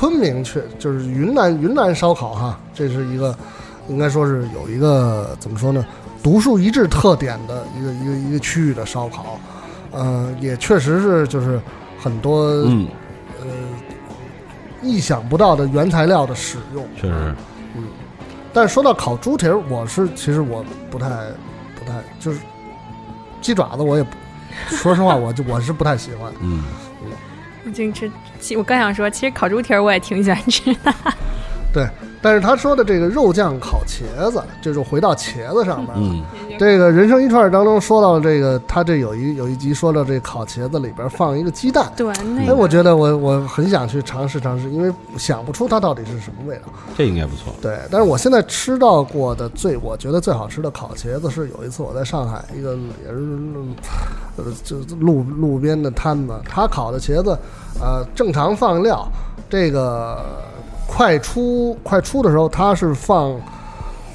[0.00, 3.36] 昆明确就是云南云南烧烤哈，这是一个
[3.86, 5.84] 应该说是有一个怎么说呢，
[6.22, 9.38] 独树一帜特点的一个一个一个区域的烧烤，
[9.90, 11.60] 呃，也确实是就是
[12.00, 12.88] 很多、嗯，
[13.40, 13.46] 呃
[14.82, 16.82] 意想不到的原材料的使用。
[16.96, 17.34] 确实，
[17.76, 17.84] 嗯。
[18.54, 21.08] 但是说到烤猪蹄儿，我是其实我不太
[21.78, 22.40] 不太就是
[23.42, 24.10] 鸡爪子，我也不
[24.74, 26.32] 说实话，我就我是不太喜欢。
[26.40, 26.64] 嗯，
[27.70, 28.10] 就吃，
[28.56, 30.94] 我刚想说，其实烤猪蹄儿我也挺喜欢吃的。
[31.72, 31.88] 对，
[32.20, 35.94] 但是他说的这个肉酱烤茄子，这就回到茄子上面了。
[35.96, 36.22] 嗯，
[36.58, 41.90] 这个人生一串当中说到这个，他这有一有一集说到这烤茄子里边放一个鸡蛋。
[41.96, 46.62] 对，那哎，我觉得我我很想去尝试尝试，因为想不出它到底是什么味道。
[46.96, 47.54] 这应该不错。
[47.62, 53.38] 对，但是我现在吃到过的最我觉得最好吃的烤茄子是有一次我在上海一个也是
[54.36, 57.30] 呃就路路边的摊子，他烤的茄子，
[57.80, 59.06] 呃正常放料，
[59.48, 60.42] 这个
[60.92, 63.40] 快出快出的时候它是放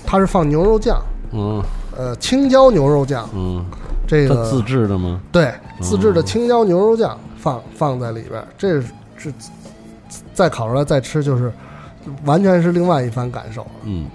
[0.05, 1.63] 他是放牛肉酱，嗯
[1.97, 3.65] 呃青椒牛肉酱，嗯，
[4.05, 5.21] 这个自制的吗？
[5.31, 9.33] 对自制的青椒牛肉酱放放在里边儿，这是是
[10.33, 11.51] 再烤出来再吃就是
[12.25, 13.71] 完全是另外一番感受了。
[13.83, 14.05] 嗯，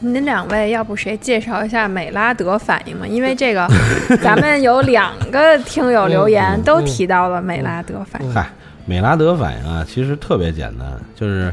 [0.00, 3.06] 您两位，要不谁介绍一下美拉德反应嘛？
[3.06, 3.68] 因为这个，
[4.22, 8.32] 咱们有两个听友留言嗯都提到了美拉德反应。
[8.32, 8.50] 嗨，
[8.88, 11.52] 美拉德反应啊，其实特别简单，就是，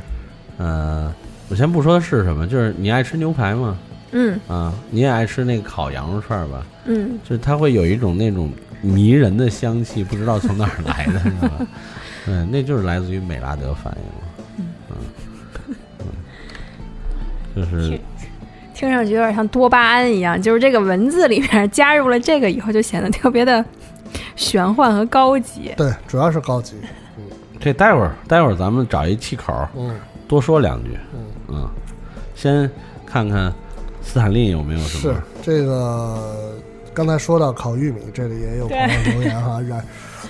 [0.57, 1.13] 呃，
[1.49, 3.77] 我先不说是什么，就是你爱吃牛排吗？
[4.13, 6.65] 嗯啊，你也爱吃那个烤羊肉串儿吧？
[6.85, 8.49] 嗯，就是它会有一种那种
[8.81, 11.51] 迷人的香气，不知道从哪儿来的，是吧？
[12.27, 14.65] 嗯，那就是来自于美拉德反应。
[14.89, 14.95] 嗯
[15.99, 16.05] 嗯，
[17.65, 17.99] 就是
[18.73, 23.63] 听上去有点像多巴胺一样，就是这个文字里面加入了这个以后，就显得特别的
[24.37, 25.73] 玄幻和高级。
[25.75, 26.75] 对，主要是高级。
[27.65, 30.91] 这待会儿待会儿咱们找一气口儿嗯多说两句。
[31.15, 31.69] 嗯，嗯，
[32.35, 32.69] 先
[33.07, 33.51] 看看
[34.03, 35.19] 斯坦利有没有什么是。
[35.41, 36.53] 这个
[36.93, 39.83] 刚才说到烤玉米，这里也有朋友留言哈，然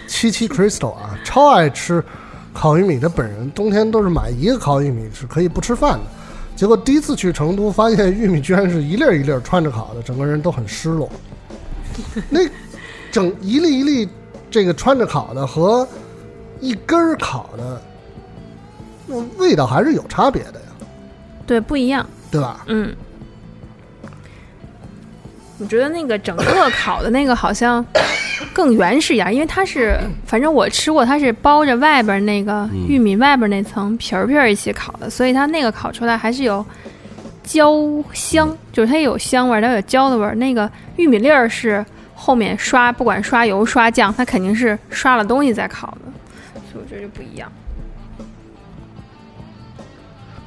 [0.07, 2.01] 七七 Crystal 啊，超爱吃
[2.53, 6.05] 烤玉米的本人，冬天都是买一个烤玉米是可以不吃饭的。
[6.55, 11.09] 结果第一次去成都，发现玉米居然是一粒儿一粒儿穿着烤的，整个人都很失落。
[12.31, 12.39] 那
[13.11, 14.09] 整一粒一粒
[14.49, 15.85] 这个穿着烤的和
[16.59, 17.81] 一根儿烤的，
[19.07, 20.87] 那味道还是有差别的呀，
[21.45, 22.05] 对，不一样。
[22.31, 22.65] 对吧？
[22.67, 22.93] 嗯，
[25.57, 27.85] 我觉得那个整个烤的那个好像
[28.51, 36.65] 更原始一点，因为它是，反正我吃过，它是包着外边那个嗯玉米外边那层皮儿皮儿一起烤的，所以它那个烤出来还是有
[37.43, 37.73] 焦
[38.11, 40.35] 香，就是它也有香味儿，它有焦的味儿。
[40.35, 46.11] 那个玉米粒儿是后面刷，不管刷油刷酱，它肯定是刷了东西再烤的，
[46.85, 47.51] 我觉得就不一样。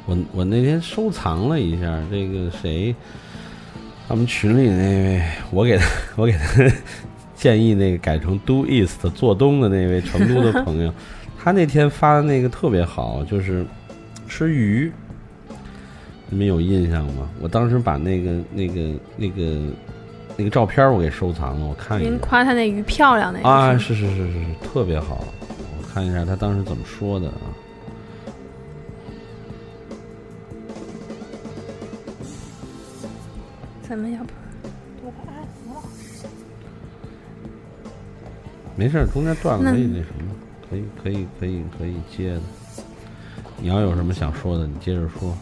[0.06, 2.94] 我我那天收藏了一下这个谁，
[4.06, 6.64] 他们群里那位，我给他我给他
[7.34, 10.94] 建议那个改成 Do East 做东的那位成都的朋友，
[11.36, 13.66] 他那天发的那个特别好，就是
[14.28, 14.92] 吃鱼，
[16.30, 17.28] 你们有印象吗？
[17.40, 18.80] 我当时把那个那个
[19.16, 19.60] 那个
[20.36, 25.24] 那个照片我给收藏了，我看您夸他那鱼漂亮那个啊，是是是是是是，特别好。
[25.88, 27.40] 我看一下他当时怎么说的啊。
[33.88, 34.30] 咱们要不
[38.76, 40.30] 没事儿，中间断了可以那什么，
[40.70, 42.42] 可以可以可以可以接的。
[43.56, 45.36] 你要有什么想说的，你接着说。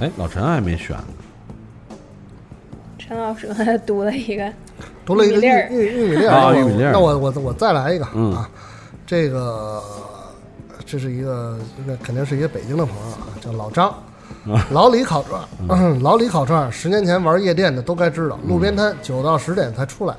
[0.00, 1.04] 哎，老陈还没选呢。
[2.98, 4.50] 陈老师刚才读了一个，
[5.04, 8.48] 读了一个玉玉米粒儿玉玉米粒儿，啊玉米粒儿那我我我再来一个嗯啊，
[9.06, 9.82] 这个
[10.86, 13.92] 这是一个那肯定是一个北京的朋友啊，叫老张。
[14.70, 20.14] 老李烤串儿， 老李烤串儿，十年前玩夜店的都该知道，路边摊九到十点才出来，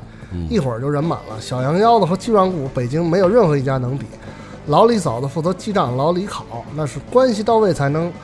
[0.47, 1.39] 一会儿就人满了。
[1.39, 4.05] 小羊腰子和鸡软骨，北京没有任何一家能比。
[4.67, 8.15] 老李嫂子负责记账，老李烤，那是关系到位才能早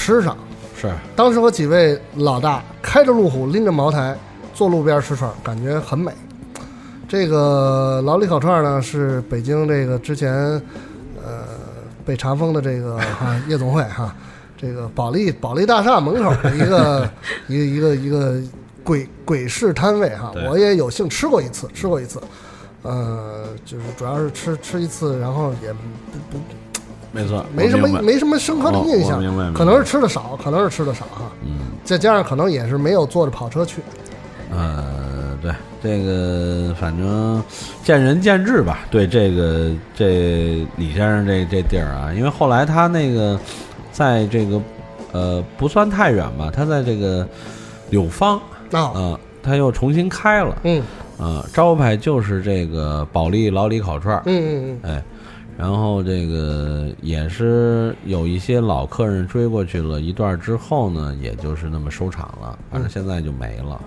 [0.00, 0.34] 吃上。
[0.74, 4.16] 是，当时我几位老大开着路虎，拎着茅台，
[4.54, 6.10] 坐路边吃串，感觉很美。
[7.06, 10.32] 这个老李烤串呢，是北京这个之前
[11.22, 11.44] 呃
[12.02, 14.14] 被查封的这个 哈夜总会哈，
[14.56, 17.10] 这个保利保利大厦门口的一个
[17.46, 18.40] 一个一个一个
[18.82, 22.18] 鬼鬼市摊位哈对，我也有幸吃过一次，吃过一次。
[22.82, 25.78] 呃，就是主要是吃吃一次，然后也不
[26.30, 26.38] 不
[27.12, 29.20] 没错，没什么没什么深刻的印象
[29.52, 31.30] 可能是吃的少，可能是吃的少哈。
[31.42, 31.58] 嗯。
[31.82, 33.82] 再加上可能也是没有坐着跑车去，
[34.52, 37.42] 呃，对这个，反正
[37.82, 38.80] 见仁见智吧。
[38.90, 43.36] 对这个这李先生这这地儿啊，因为后来他那个
[43.90, 44.60] 在这个
[45.10, 47.26] 呃不算太远吧，他在这个
[47.88, 48.36] 柳芳
[48.70, 50.80] 啊，呃，他又重新开了嗯
[51.16, 55.02] 呃，招牌就是这个保利老李烤串儿，嗯嗯嗯，哎。
[55.60, 63.78] 然后这个也是有一些老客人追过去了一段之后呢，也就是那么收场了，反正现在就没了。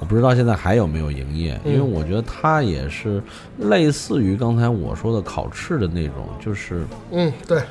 [0.00, 3.22] 我不知道现在还有没有营业，因为嗯我觉得它也是
[3.58, 7.62] 类似于刚才我说的烤翅的那种，就是嗯，对，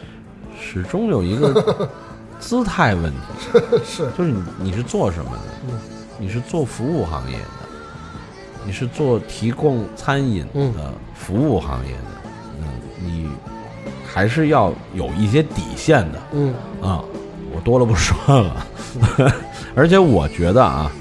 [0.58, 1.90] 始终有一个
[2.40, 5.74] 姿态问题，是，就是你你是做什么的？
[6.18, 7.46] 你是做服务行业的，
[8.66, 12.22] 你是做提供餐饮的服务行业的，
[12.60, 12.66] 嗯，
[13.02, 13.28] 你
[14.12, 16.20] 还是要有一些底线的。
[16.32, 16.54] 嗯。
[16.82, 17.04] 啊，
[17.54, 18.66] 我多了不说了，
[19.76, 20.92] 而且我觉得啊，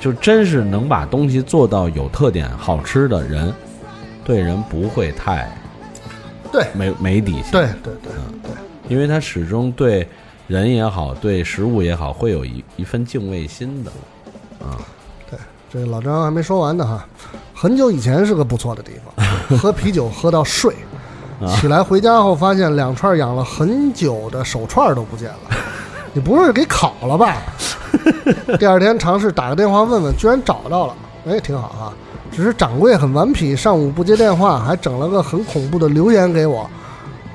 [0.00, 3.52] 就真是能把东西做到有特点、好吃的人，
[4.24, 5.50] 对人不会太
[6.50, 6.66] 对。
[6.74, 8.52] 没没底线，对对对对，
[8.88, 10.06] 因为他始终对
[10.48, 13.90] 人也好，对食物也好，会有一一份敬畏心的。
[14.64, 14.78] 啊。
[15.30, 15.38] 对，
[15.72, 17.06] 这老张还没说完呢哈。
[17.54, 20.74] 很久以前是个不错的地方，喝啤酒喝到睡，
[21.46, 25.56] 起来回家后发现两串养了很久的手串都不见了。
[26.14, 27.36] 你不是给烤了吧？
[28.58, 30.94] 第二天尝试打个电话问问，居然找到了，
[31.26, 31.92] 哎，挺好啊。
[32.32, 36.68] 只是掌柜很顽皮，上午不接电话，还整了个很恐怖的留言给我。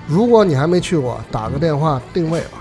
[0.08, 2.60] 如果你还没去过，打个电话定位吧。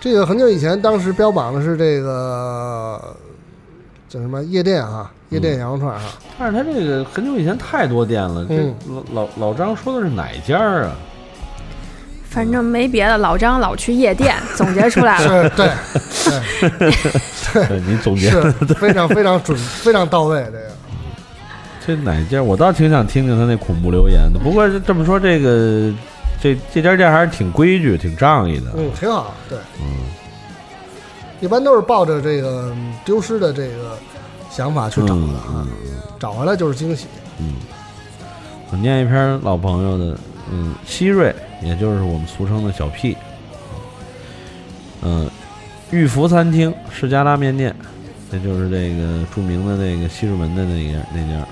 [0.00, 3.14] 这个很久以前，当时标榜的是这个
[4.08, 6.00] 叫什么夜店啊，夜店羊肉串啊。
[6.38, 8.74] 但是他这个很久以前太多店了，这嗯
[9.12, 10.92] 老老老张说的是哪家啊？
[12.28, 15.50] 反正没别的，老张老去夜店，总结出来了。
[15.50, 15.70] 是，对，
[16.78, 20.44] 对，对 你总结是非常非常准，非常到位。
[20.44, 20.58] 这个，
[21.84, 22.40] 这哪家？
[22.40, 24.38] 我倒挺想听听他那恐怖留言的。
[24.38, 25.92] 不过这么说，这个
[26.40, 28.66] 这这家店还是挺规矩、挺仗义的。
[28.76, 29.34] 嗯，挺好。
[29.48, 29.86] 对，嗯
[31.40, 33.98] 一般都是抱着这个嗯丢失的这个
[34.50, 35.66] 想法去找的嗯啊嗯，
[36.18, 37.06] 找回来就是惊喜。
[37.38, 37.54] 嗯，
[38.70, 40.18] 我念一篇老朋友的，
[40.52, 43.16] 嗯，希瑞，也就是我们俗称的小 P，
[45.02, 45.30] 嗯，
[45.90, 47.74] 玉福餐厅世家拉面店，
[48.30, 51.46] 这就是这个著名的那个西直门的那家那家，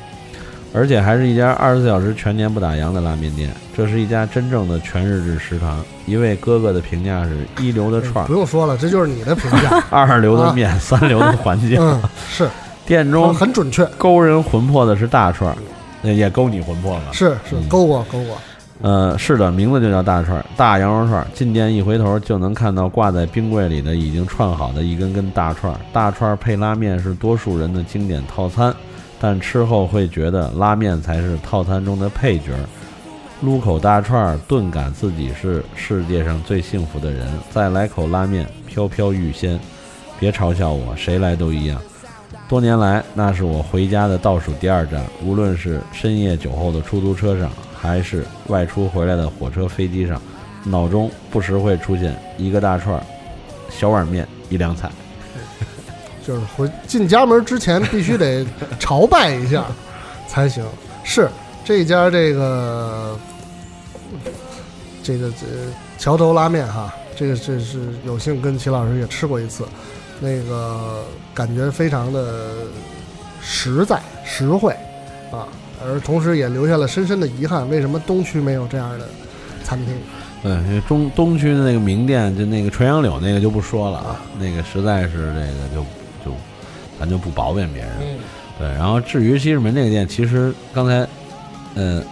[0.74, 3.50] 而且还是一家二十四小时全年不打烊的拉面店。
[3.74, 5.84] 这是一家真正的全日制食堂。
[6.04, 9.82] 一位哥哥的评价是：一流的串儿不，用说了，这就是你的评价。
[9.88, 11.78] 二流的面，三流的环境。
[11.80, 12.48] 嗯，是，
[12.88, 15.56] 店中很准确，勾人魂魄的是大串儿，
[16.02, 17.12] 也也勾你魂魄了。
[17.12, 18.38] 是是嗯勾过勾过，
[18.80, 21.26] 呃，是的，名字就叫大串儿，大羊肉串儿。
[21.34, 25.78] 进店一回头就能看到挂在冰柜里的已经串好的一根根大串儿。
[25.92, 28.74] 大串儿配拉面是多数人的经典套餐，
[29.20, 32.64] 但吃后会觉得拉面才是套餐中的配角儿。
[33.42, 37.28] 撸口大串儿，顿感自己是世界上最幸福的人。
[37.50, 39.60] 再来口拉面，飘飘欲仙。
[40.18, 41.78] 别嘲笑我，谁来都一样。
[42.48, 45.04] 多年来，那是我回家的倒数第二站。
[45.22, 50.20] 无论是深夜酒后的出租车上，还是外出回来的火车、飞机上，
[50.64, 53.02] 脑中不时会出现一个大串儿、
[53.68, 54.90] 小碗面、一两菜。
[56.26, 58.46] 就是回进家门之前必须得
[58.78, 59.66] 朝拜一下
[60.26, 60.64] 才行。
[61.04, 61.28] 是
[61.64, 63.18] 这家这个
[65.02, 65.46] 这个这
[65.98, 69.66] 桥头拉面哈，这个这是有幸跟齐老师也吃过一次，
[70.20, 71.04] 那个
[71.34, 72.54] 感觉非常的
[73.40, 74.72] 实在实惠
[75.30, 75.46] 啊，
[75.84, 79.06] 而同时也留下了深深的遗憾，为什么东区没有这样的
[79.64, 79.94] 餐厅？
[80.42, 85.82] 对，因为中东区的那个名店，就那个垂杨柳那个就不说了啊，那个实在是这个就
[86.24, 86.36] 就
[86.98, 87.92] 咱就不褒贬别人。
[88.00, 88.18] 嗯，
[88.58, 91.06] 对，然后至于西直门这个店，其实刚才，
[91.74, 92.02] 呃，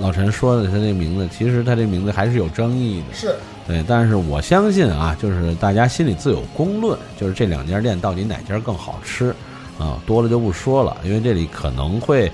[0.00, 3.14] 老陈说的他这名字，其实他这名字还是有争议的。
[3.14, 3.36] 是
[3.68, 9.34] 对，但是我相信啊，就是大家心里自有公论，就是这两家店到底哪家更好吃
[9.78, 9.96] 啊？
[10.06, 12.32] 多了就不说了，因为这里可能会，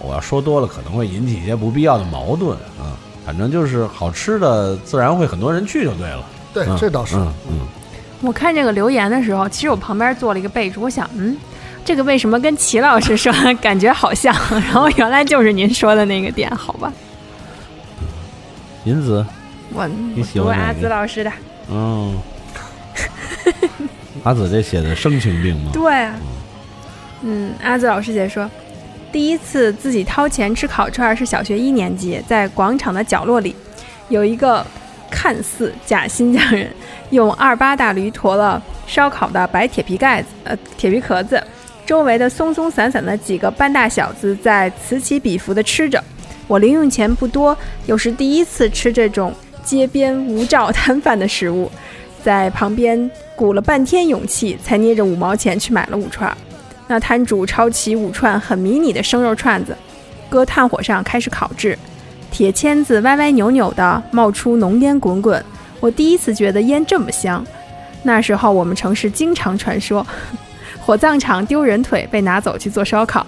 [0.00, 2.94] 我要说多了可能会引起一些不必要的矛盾啊。
[3.24, 6.24] 反正就是好吃的，自然会很多人去就对了。
[6.52, 7.16] 对嗯，这倒是。
[7.16, 7.58] 嗯嗯，
[8.22, 11.36] 我看这个留言的时候，其实我旁边做了一个备注，我想，嗯，
[11.84, 14.34] 这个为什么跟齐老师说感觉好像？
[14.50, 16.92] 然后原来就是您说的那个点，好吧？
[18.84, 19.24] 银子，
[19.74, 21.32] 我你喜我读阿欢哪个紫老师的，
[21.70, 22.18] 嗯，
[24.24, 25.70] 阿紫这写的声情并茂。
[25.72, 26.14] 对啊，
[27.22, 28.48] 嗯，阿紫老师姐说，
[29.12, 33.54] 第一次自己掏钱吃烤串儿是小学一年级，在广场的角落里，
[34.08, 34.64] 有一个
[35.10, 36.72] 看似假新疆人
[37.10, 41.42] 用二八大驴驮了烧烤的白铁皮盖子，呃，铁皮壳子，
[41.90, 46.00] 周围的松松散散的几个半大小子在此起彼伏地吃着。
[46.46, 49.34] 我零用钱不多，又是第一次吃这种
[49.64, 51.68] 街边无照摊贩的食物，
[52.22, 56.32] 在旁边鼓了半天勇气，才捏着五毛钱去买了五串。
[56.86, 59.76] 那摊主抄起五串很迷你的生肉串子，
[60.28, 61.76] 搁炭火上开始烤制，
[62.30, 65.44] 铁签子歪歪扭扭的冒出浓烟滚滚。
[65.80, 67.44] 我第一次觉得烟这么香。
[68.04, 70.06] 那时候我们城市经常传说，
[70.90, 73.24] 火葬场丢人腿被拿走去做烧烤，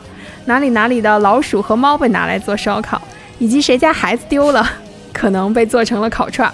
[0.47, 3.01] 哪里哪里的老鼠和猫被拿来做烧烤，
[3.39, 4.69] 以及谁家孩子丢了，
[5.13, 6.53] 可能被做成了烤串儿。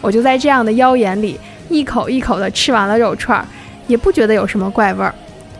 [0.00, 1.38] 我就在这样的妖言里，
[1.68, 3.46] 一口一口的吃完了肉串儿，
[3.86, 5.14] 也不觉得有什么怪味儿。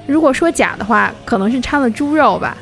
[0.05, 2.57] 如果说假的话，可能是掺了猪肉吧。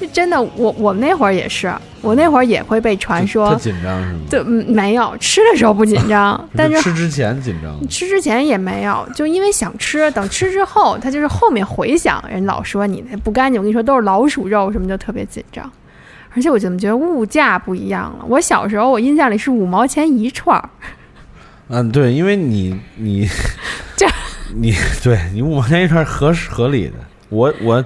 [0.00, 1.70] 就真的，我我那会儿也是，
[2.00, 4.20] 我那会儿也会被传特说，紧张是吗？
[4.30, 7.78] 对，嗯没有吃的时候不紧张， 但是吃之前紧张。
[7.88, 15.70] 吃之前也没有，就因为想吃，等吃之后，他就是后面回想，人老说你那不干净，我跟你说都是老鼠肉什么，就特别紧张。
[16.34, 18.24] 而且我怎么觉得物价不一样了？
[18.26, 20.70] 我小时候我印象里是五毛钱一串儿，
[21.68, 23.28] 嗯，对，因为你你
[23.96, 24.06] 这
[24.54, 24.72] 你
[25.02, 26.94] 对你五毛钱一串合适合理的。
[27.28, 27.84] 我我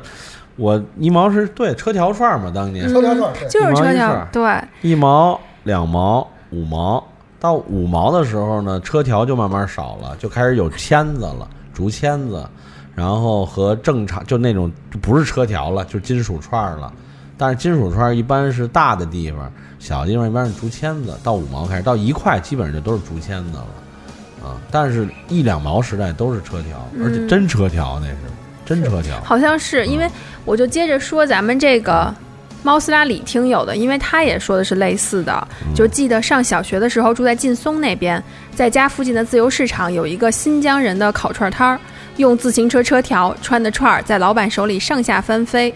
[0.57, 3.49] 我一毛是对车条串嘛，当年、车条串对。
[3.49, 7.03] 就是车条儿，对，一毛、两毛、五毛，
[7.41, 11.23] 到五毛的时候呢，车条就慢慢少了，就开始有签子。
[11.23, 12.47] 了，竹签子，
[12.95, 16.93] 然后和正常就那种就不是车条了，就是金属串儿了。
[17.37, 19.51] 但是金属串儿一般是大的地方，
[19.81, 21.19] 小的地方一般是竹签子。
[21.25, 28.17] 到五毛开始，到一块基本上就都是竹签子了，啊，但是一两毛时代都是车条，而且真车条那是
[28.65, 29.21] 真车条。
[29.23, 30.09] 好像是因为
[30.45, 32.15] 我就接着说咱们这个
[32.63, 38.23] 猫斯拉里听友的，因为他也说的是类似的，就记得上小学的时候住在劲松那边，
[38.55, 41.79] 在家附近的自由市场有一个新疆人的烤串摊儿，
[42.17, 45.73] 用自行车车条穿的串儿在老板手里上下翻飞，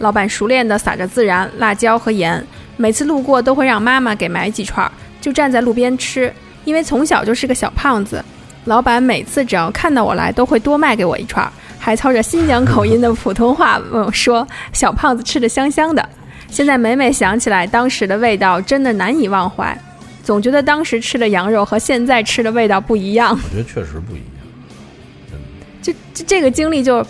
[0.00, 2.44] 老板熟练地撒着孜然、辣椒和盐，
[2.76, 6.30] 每次路过都会让妈妈给买几串儿，就站在路边吃，
[6.66, 8.22] 因为从小就是个小胖子。
[8.66, 11.50] 老板每次只要看到我来，都会多卖给我一串儿，
[11.86, 16.04] 还操着新疆口音的普通话问我说：“小胖子吃的香香的。”
[16.50, 19.80] 现在每每想起来，当时的味道真的难以忘怀，
[20.20, 23.30] 总觉得当时吃的羊肉和现在吃的味道不一样。
[23.30, 25.40] 我觉得确实不一样。
[25.80, 27.06] 就这这个经历就，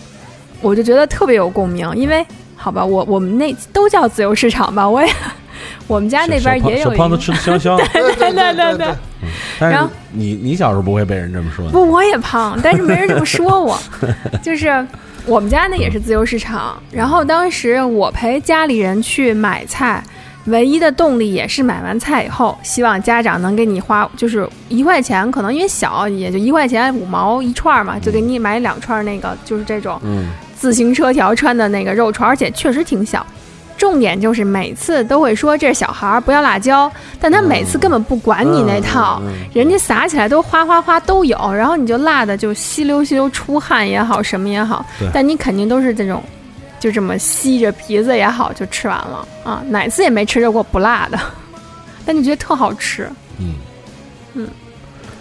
[0.61, 2.23] 我就觉得特别有共鸣，因为
[2.55, 5.11] 好吧，我我们那都叫自由市场吧，我也
[5.89, 8.95] 我们家那边也有小胖子吃的香香， 对对对对对
[9.59, 11.69] 然后你你小时候不会被人这么说。
[11.71, 13.79] 不我也胖，但是没人这么说我，
[14.43, 14.87] 就是
[15.25, 20.03] 我们家那也是自由市场，然后当时我陪家里人去买菜，
[20.45, 30.27] 唯一的动力也是买完菜以后，希望家长能给你花，就是一块钱，可能因为小也就一块钱五毛一串嘛，就给你买两串那个，就是这种嗯，
[30.57, 33.27] 自行车条穿的那个肉串，而且确实挺小。
[33.77, 46.23] 重点就是每次都会说这是小孩儿不要辣椒，但他每次根本不管你那套，嗯嗯嗯人家撒起来都哗哗哗都有，然后你就辣的就吸溜吸溜出汗也好，什么也好，但你肯定都是这种，
[46.81, 51.19] 就这么吸着鼻子也好就吃完了啊，哪次也没吃着过不辣的，
[52.05, 53.09] 但就觉得特好吃。
[53.39, 53.55] 嗯。
[54.39, 54.47] 嗯，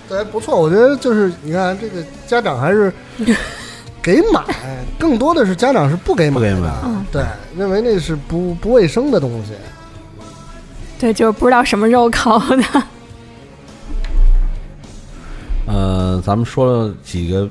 [0.09, 2.91] 对，不错，我觉得就是你看这个家长还是
[4.05, 4.39] 给买，
[4.99, 7.23] 更多的是家长是不给买的，不给买嗯对，
[7.57, 9.53] 认为那是不不卫生的东西。
[10.99, 12.63] 对，就是不知道什么肉烤的。
[15.65, 17.49] 呃，咱们说了几个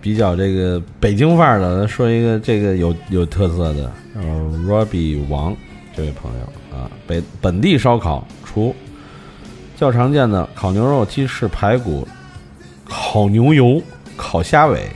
[0.00, 4.22] 比较这个北京范儿的，咱说一个这个有有特色的，呃
[4.66, 5.56] ，Robbie 王
[5.96, 8.74] 这位朋友啊，北本地烧烤除
[9.76, 12.08] 较常见的烤牛肉、鸡翅、排骨、
[12.84, 13.80] 烤牛油、
[14.16, 14.90] 烤虾尾，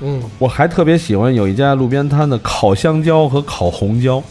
[0.00, 4.22] 嗯，我还特别喜欢有一家路边摊的烤香蕉和烤红椒。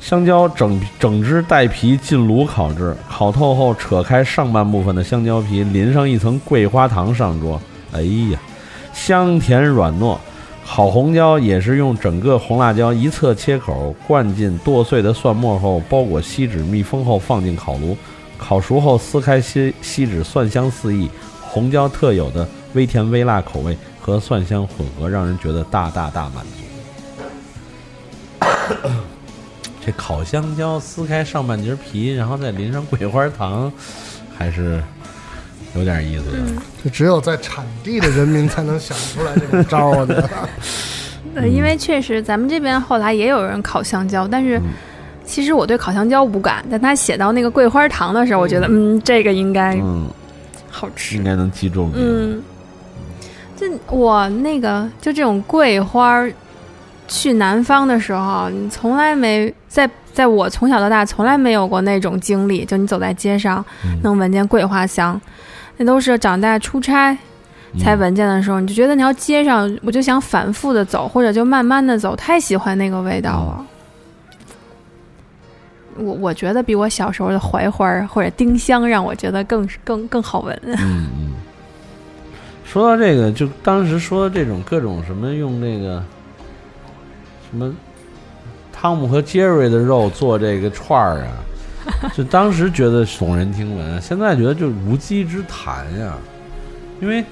[0.00, 7.60] 香蕉整整只带皮进炉烤制，烤透后扯开上半部分的香蕉皮，淋上一层桂花糖上桌。
[7.92, 8.38] 哎呀，
[8.92, 10.16] 香甜软糯。
[10.64, 17.96] 烤红椒也是用整个红辣椒一侧切口，灌进剁碎的蒜末后，包裹锡纸密封后放进烤炉。
[18.36, 21.08] 烤熟后撕开锡锡纸，蒜香四溢。
[21.40, 23.76] 红椒特有的微甜微辣口味
[24.08, 26.42] 和蒜香混合，让人觉得大大大满
[28.40, 28.48] 足。
[29.84, 33.70] 这烤香蕉撕开上半截皮，然后再淋上桂花糖，
[34.34, 34.82] 还是
[35.74, 36.38] 有点意思的。
[36.82, 40.26] 这只有在产地的人民才能想出来这种招儿的。
[41.36, 44.62] 呃，因为确实咱们这边后来也有人烤香蕉，但是嗯
[45.26, 50.08] 其实我对烤香蕉无感，但他写到那个桂花糖的时候，我觉得嗯，这个应该嗯，
[50.70, 51.22] 好吃应。
[51.22, 51.96] 该能击中你。
[51.96, 52.42] 嗯，
[53.58, 56.32] 就我那个就这种桂花儿，
[57.08, 65.20] 去南方的时候，你从来没在在我从小到大从来没有过那种经历，就你走在街上嗯能闻见桂花香，
[65.76, 67.12] 那都是长大出差
[67.72, 73.66] 嗯才闻见的时候，你就觉得那条街上，我就想反复的走，或者就慢慢的走，太喜欢那个味道了。
[75.96, 80.56] 我我觉得比我小时候的槐花儿或者丁香让我觉得更更更好闻。
[80.62, 80.76] 嗯
[81.18, 81.32] 嗯。
[82.70, 86.04] 说到这个，就当时说这种各种什么用那个
[87.50, 87.74] 什么
[88.70, 91.32] 汤姆和杰瑞的肉做这个串儿啊，
[92.14, 96.12] 就当时觉得耸人听闻，现在觉得就无稽之谈呀。
[97.00, 97.24] 因为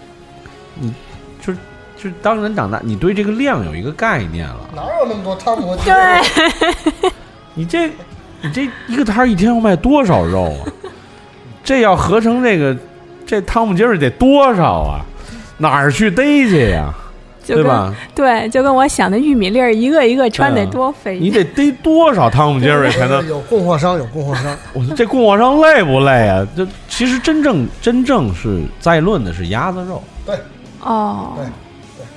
[0.74, 0.90] 你
[1.38, 1.52] 就
[1.98, 4.70] 就当人长大，你对这个量有一个概念了。
[4.74, 7.12] 哪有那么多汤姆和杰瑞？
[7.52, 7.90] 你这
[8.40, 10.64] 你这一个摊儿一天要卖多少肉啊？
[11.62, 12.74] 这要合成这个
[13.26, 15.04] 这汤姆杰瑞得多少啊？
[15.58, 16.92] 哪儿去逮去呀？
[17.44, 17.94] 就对吧？
[18.12, 21.30] 对，就跟我想的玉米粒儿一个一个穿得嗯多费你。
[21.30, 23.24] 得逮多少汤姆杰瑞才能？
[23.28, 24.56] 有供货商，有供货商。
[24.72, 26.44] 我说这供货商累不累啊？
[26.56, 30.36] 这其实真正真正是在论的是鸭子肉，对
[30.80, 31.46] 哦对，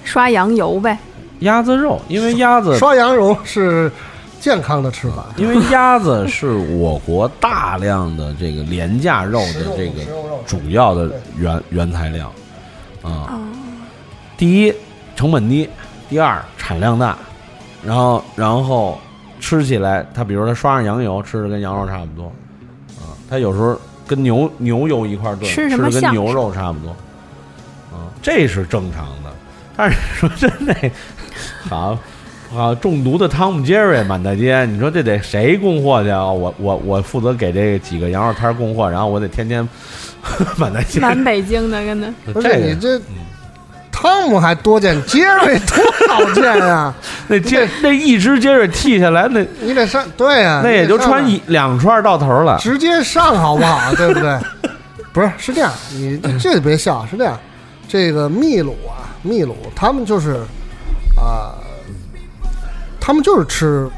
[0.04, 0.98] 刷羊油呗。
[1.42, 3.92] 鸭子肉，因为鸭子刷羊油是
[4.40, 10.02] 健康的吃法，因为鸭子是我国大量的这个廉价肉的这个
[10.46, 12.32] 主要的原原材料
[13.02, 13.32] 啊。
[13.32, 13.40] 哦，
[14.38, 14.74] 第一，
[15.16, 15.68] 成本低；
[16.10, 17.18] 第二，产量大。
[17.86, 19.00] 然后，然后
[19.40, 22.26] 吃起来，它比如它刷上羊油，吃的跟羊肉差不多
[22.98, 23.16] 啊。
[23.30, 26.90] 它有时候跟牛牛油一块炖，吃什么的跟牛肉差不多
[27.92, 29.32] 啊，这是正常的。
[29.78, 30.76] 但是说真的，
[31.70, 31.98] 好。
[32.56, 36.26] 啊，中毒的汤姆杰瑞满大街，你说这得谁供货去啊？
[36.26, 39.68] 我我我负责给这几个羊肉摊儿供货，然后我得天天
[40.58, 41.00] 满大街。
[41.00, 43.00] 满北京的跟那 不是你这
[43.92, 46.94] 汤姆还多见，杰瑞多少见啊？
[47.28, 52.58] 那杰那一只杰瑞剃下来，那你得上，对呀，那也就穿一两串到头了。
[52.60, 53.94] 直接上好不好？
[53.96, 54.40] 对不对？
[55.14, 57.38] 不是，是这样，你这别笑，是这样。
[57.88, 60.36] 这个秘鲁啊，秘鲁他们就是
[61.16, 61.54] 啊、
[63.10, 63.90] 他们就是吃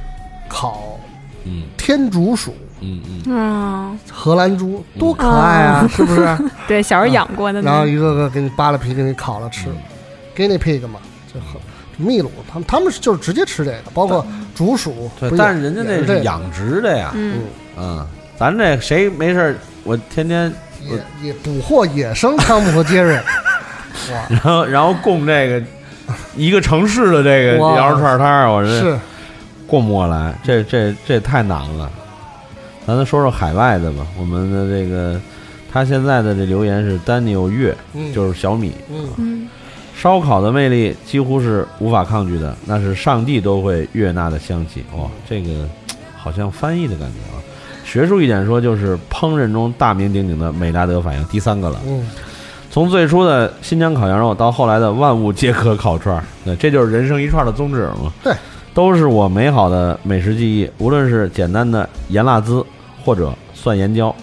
[0.47, 0.97] 烤
[1.43, 1.63] 嗯。
[1.75, 6.25] 天竺鼠、嗯嗯，嗯，荷兰猪，多可爱啊，是不是？
[6.65, 7.69] 对，小时候养过的那。
[7.69, 7.71] 种。
[7.73, 9.67] 然后一个个给你扒了皮，给你烤了吃
[10.33, 10.97] ，guinea pig 嘛，
[11.27, 11.59] 这很
[11.97, 17.41] 秘鲁他们他们是就是直接吃这个，包括竹鼠，对不，但是人家那是养殖的呀，嗯，
[17.77, 18.07] 嗯，
[18.37, 20.53] 咱这谁没事我天天，
[20.89, 23.15] 也也捕获野生汤姆和杰瑞，
[24.13, 25.61] 哇，然后然后供这个
[26.35, 28.99] 一个城市的这个羊肉串摊儿，我这是
[29.67, 31.89] 过不过来，这这这太难了。
[32.85, 35.19] 咱再说说海外的吧，我们的这个
[35.71, 39.49] 他现在的这留言是 Daniel 月，嗯就是小米，嗯嗯，
[39.95, 44.83] 烧烤的魅力几乎是无法抗拒的，那是上帝都会悦纳的香气。
[44.97, 45.69] 哇，这个
[46.17, 47.39] 好像翻译的感觉啊。
[47.85, 51.79] 学术一点说，就是烹饪中大名鼎鼎的美拉德反应，第三个了。
[51.85, 52.05] 嗯
[52.71, 58.11] 从最初的新疆烤羊肉到后来的万物皆可烤串儿，对，这就是人生一串的宗旨嘛。
[58.23, 58.33] 对，
[58.73, 62.65] 都是我美好的美食记忆，无论是简单的盐辣滋，
[63.03, 64.15] 或者蒜盐椒，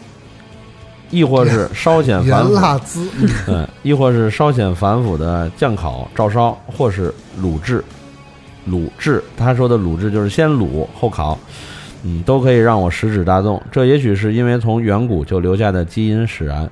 [1.11, 3.07] 亦或是稍显繁盐，辣滋，
[3.47, 7.85] 嗯，亦或是稍显繁复的酱烤、照烧，或是卤制。
[8.67, 11.39] 卤制，他说的卤制就是先卤后烤，
[12.03, 13.61] 嗯，都可以让我食指大动。
[13.71, 16.71] 这也许是因为从远古就留下的基因使然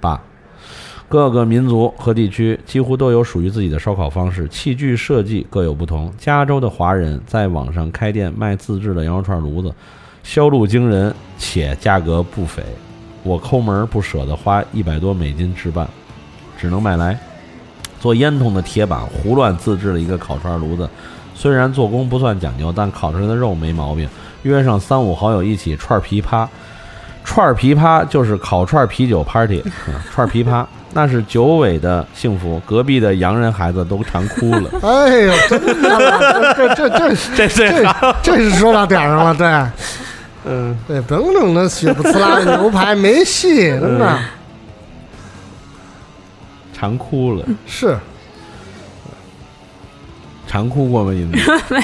[0.00, 0.20] 吧。
[1.12, 6.10] 各个民族和地区几乎都有属于自己的烧烤方式，器具设计各有不同。
[6.16, 9.70] 加州的华人在网上开店卖自制的羊肉串炉子，
[10.22, 12.62] 销路惊人，且价格不菲。
[13.24, 15.86] 我抠门儿不舍得花一百多美金置办，
[16.56, 17.20] 只能买来
[18.00, 20.88] 做烟筒的铁板胡乱自制了一个烤串炉子。
[21.34, 24.08] 虽然做工不算讲究，但烤出来的肉没毛病。
[24.44, 26.48] 约上三五好友一起串儿琵琶，
[27.22, 34.70] 串儿琵琶就是烤串啤酒 party，、嗯、串儿琵琶那是九尾的幸福，隔壁的洋人孩子都馋哭了。
[34.82, 39.46] 哎呦，这这这这这 这是说到点上了，对，
[40.44, 44.18] 嗯，对，等整那血不呲啦的牛排，没戏，真的，
[46.74, 47.96] 馋哭了，是，
[50.46, 51.12] 馋哭过吗？
[51.12, 51.38] 你们？
[51.70, 51.80] 没。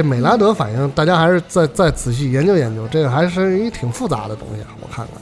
[0.00, 5.16] 这美拉德反应，大家还是再再仔细研究研究，这个还是一挺复杂的东西啊，我看看。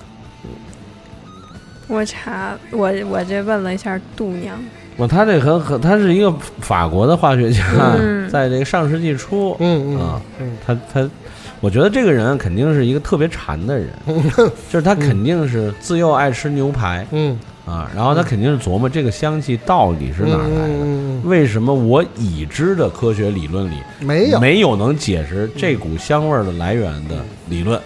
[1.89, 4.57] 我查我我这问了一下度娘，
[4.97, 7.65] 我他这很很，他是一个法国的化学家，
[7.99, 8.19] 嗯。
[8.31, 10.57] 在这个上世纪初，嗯嗯啊嗯。
[10.65, 11.11] 他他，
[11.59, 13.89] 我觉得这个人肯定是一个特别馋的人，
[14.71, 17.37] 就是他肯定是自幼爱吃牛排嗯，
[17.69, 20.75] 啊，然后他肯定是琢磨这个香气到底是哪儿来的。
[20.81, 27.79] 嗯，为什么我已知的科学理论里没有，没有能解释这股香味儿的来源的理论？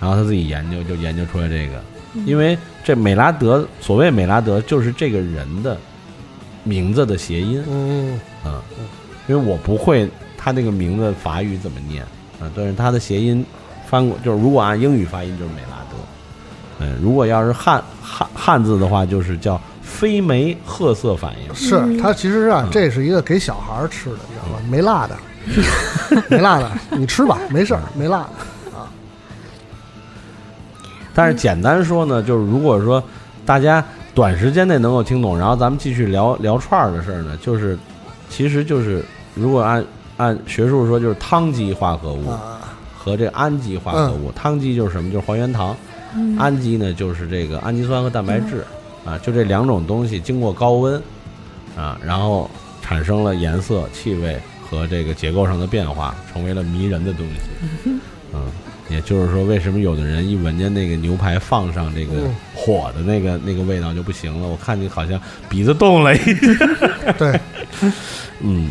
[0.00, 1.82] 然后他自己研究，就研究出来这个，
[2.24, 5.76] 因为这美拉德，所谓美拉德就是这个人的
[6.64, 8.58] 名字的谐音，嗯嗯，
[9.28, 10.08] 因为我不会
[10.38, 12.02] 他那个名字法语怎么念
[12.40, 13.44] 啊，但是他的谐音
[13.86, 15.89] 翻过就是如果按英语发音就是美拉德，
[16.80, 21.54] 嗯，如果要是汉汉汉字的话，就是叫非酶褐色反应。
[21.54, 24.58] 是它其实啊，这是一个给小孩儿吃的，你知道吗？
[24.70, 25.16] 没辣的，
[26.28, 28.88] 没辣的，你吃吧，没事儿，没辣的啊。
[31.14, 33.02] 但是简单说呢，就是如果说
[33.44, 37.78] 大家短时间内能够听懂，然后咱们继续聊聊串儿的事儿呢，就是
[38.30, 39.04] 其实就是
[39.34, 39.84] 如果按
[40.16, 42.60] 按学术说，就是汤基化合物啊，
[42.96, 44.30] 和这氨基化合物。
[44.32, 45.10] 汤基就是什么？
[45.10, 45.76] 就是还原糖。
[46.38, 48.64] 氨基呢，就是这个氨基酸和蛋白质
[49.04, 51.00] 啊，就这两种东西经过高温
[51.76, 52.50] 啊，然后
[52.82, 54.38] 产生了颜色、气味
[54.68, 57.90] 和这个结构上的变化，成为了迷人的东西。
[58.32, 58.46] 嗯，
[58.88, 64.48] 也就是说，为什么有的人一闻见那个牛排放上这个嗯火的那个那个味道就不行了？
[64.48, 67.12] 我看你好像鼻子动了一下。
[67.18, 67.40] 对，
[68.40, 68.70] 嗯，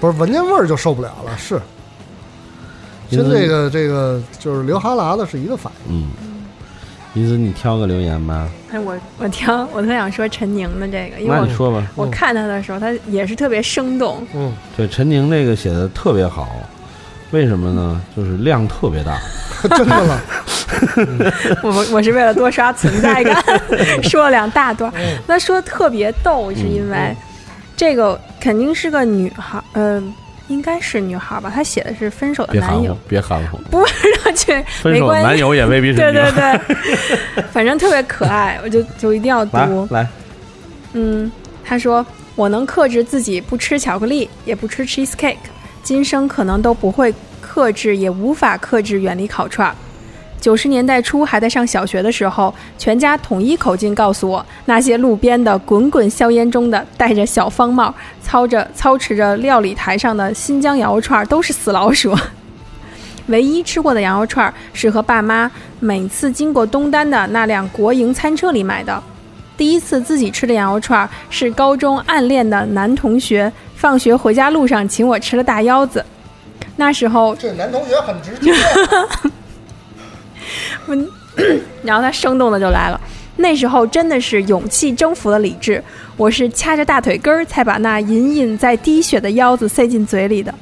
[0.00, 1.60] 不是闻见味儿就受不了了，是。
[3.10, 5.94] 跟这个这个就是流哈喇子是一个反应。
[5.94, 6.08] 嗯，
[7.14, 11.84] 意思你挑个留言吧，哎，我我挑，我特想说陈宁的这个，因为我那你说吧。
[11.96, 16.48] 我看他的时候，他也是特别生动，嗯，对，陈宁这个写的特别好，
[17.30, 18.00] 为什么呢？
[18.16, 19.18] 就是量特别大。
[19.76, 20.20] 真的了。
[21.64, 23.42] 我我我是为了多刷存在感，
[24.04, 24.92] 说了两大段。
[25.26, 27.16] 那说特别逗，是因为
[27.76, 30.00] 这个肯定是个女孩，呃，
[30.48, 31.50] 应该是女孩吧？
[31.54, 33.58] 她写的是分手的男友别含糊。
[33.70, 33.94] 不是
[34.34, 35.26] 去分手的没关系。
[35.26, 36.18] 男友也未必是 对你。
[36.18, 39.86] 对对，反正特别可爱，我就就一定要来读。
[39.90, 40.06] 来，
[40.94, 41.30] 嗯，
[41.64, 45.36] 他说我能克制自己不吃巧克力，也不吃 cheesecake，
[45.82, 49.74] 今生可能都不会克制，也无法克制远离烤串儿。
[50.40, 62.16] 九十年代初还在上小学的时候，全家统一口径告诉我，那些路边的滚滚硝烟中的戴着小方帽、操着操持着料理台上的新疆羊肉串儿都是死老鼠。
[63.26, 69.02] 唯一吃过的羊肉串儿是和爸妈每次经过东单的那辆国营餐车里买的。
[69.56, 76.02] 第一次自己吃的羊肉串儿是高中暗恋的男同学放学回家路上请我吃了大腰子。
[76.76, 78.54] 那时候这男同学很直接。
[80.88, 80.96] 我
[81.84, 83.00] 然后他生动的就来了。
[83.36, 85.80] 那时候真的是勇气征服了理智，
[86.16, 90.52] 我是掐着大腿根儿才把那隐隐在滴血的腰子塞进嘴里的。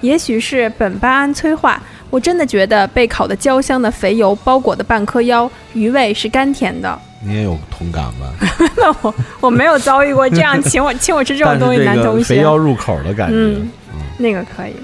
[0.00, 6.98] 也许是苯巴胺催化，我真的觉得被烤的焦香的肥油包裹的半颗腰，余味是甘甜的。
[7.22, 8.32] 你也有同感吧？
[8.76, 12.24] 那我我没有遭遇过这样请我 请我吃这种东西，男同学。
[12.24, 13.68] 肥腰入口的感觉，嗯，
[14.16, 14.74] 那个可以。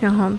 [0.00, 0.30] 然后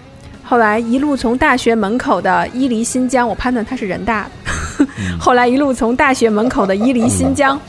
[0.49, 4.23] 后来一路从大学门口的伊犁新疆，我判断他是人大。
[4.23, 4.87] 的。
[5.19, 7.59] 后来一路从大学门口的伊犁新疆，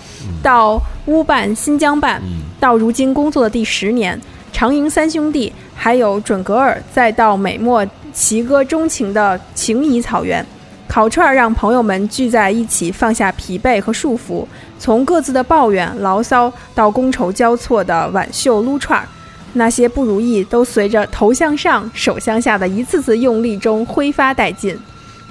[0.40, 2.22] 到乌办新疆办，
[2.60, 4.20] 到如今工作的第十年，
[4.52, 10.46] 长营三兄弟，还有准格尔，再到美墨齐歌钟情的情谊草原，
[10.86, 14.46] 烤串让朋友们聚在一起，放下疲惫和束缚，
[14.78, 19.04] 从各自的抱怨牢骚到觥筹交错的挽袖撸串，
[19.52, 24.78] 那些不如意都随着头向上、手向下的一次次用力中挥发殆尽。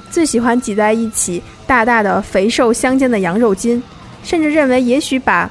[0.10, 3.82] 最喜欢挤在一起，大大的肥瘦相间的羊肉筋，
[4.24, 5.50] 甚至认为也许把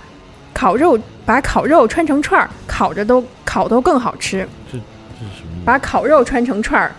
[0.52, 4.48] 烤肉把烤肉穿成串儿，烤着都烤都更好吃。
[4.72, 5.62] 这这是什么？
[5.64, 6.92] 把烤肉穿成串儿，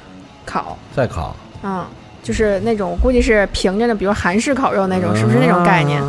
[0.46, 1.84] 烤，再烤，嗯，
[2.22, 6.02] 就是那种估计是平着的，比如韩式烤肉那种，是不是那种概念？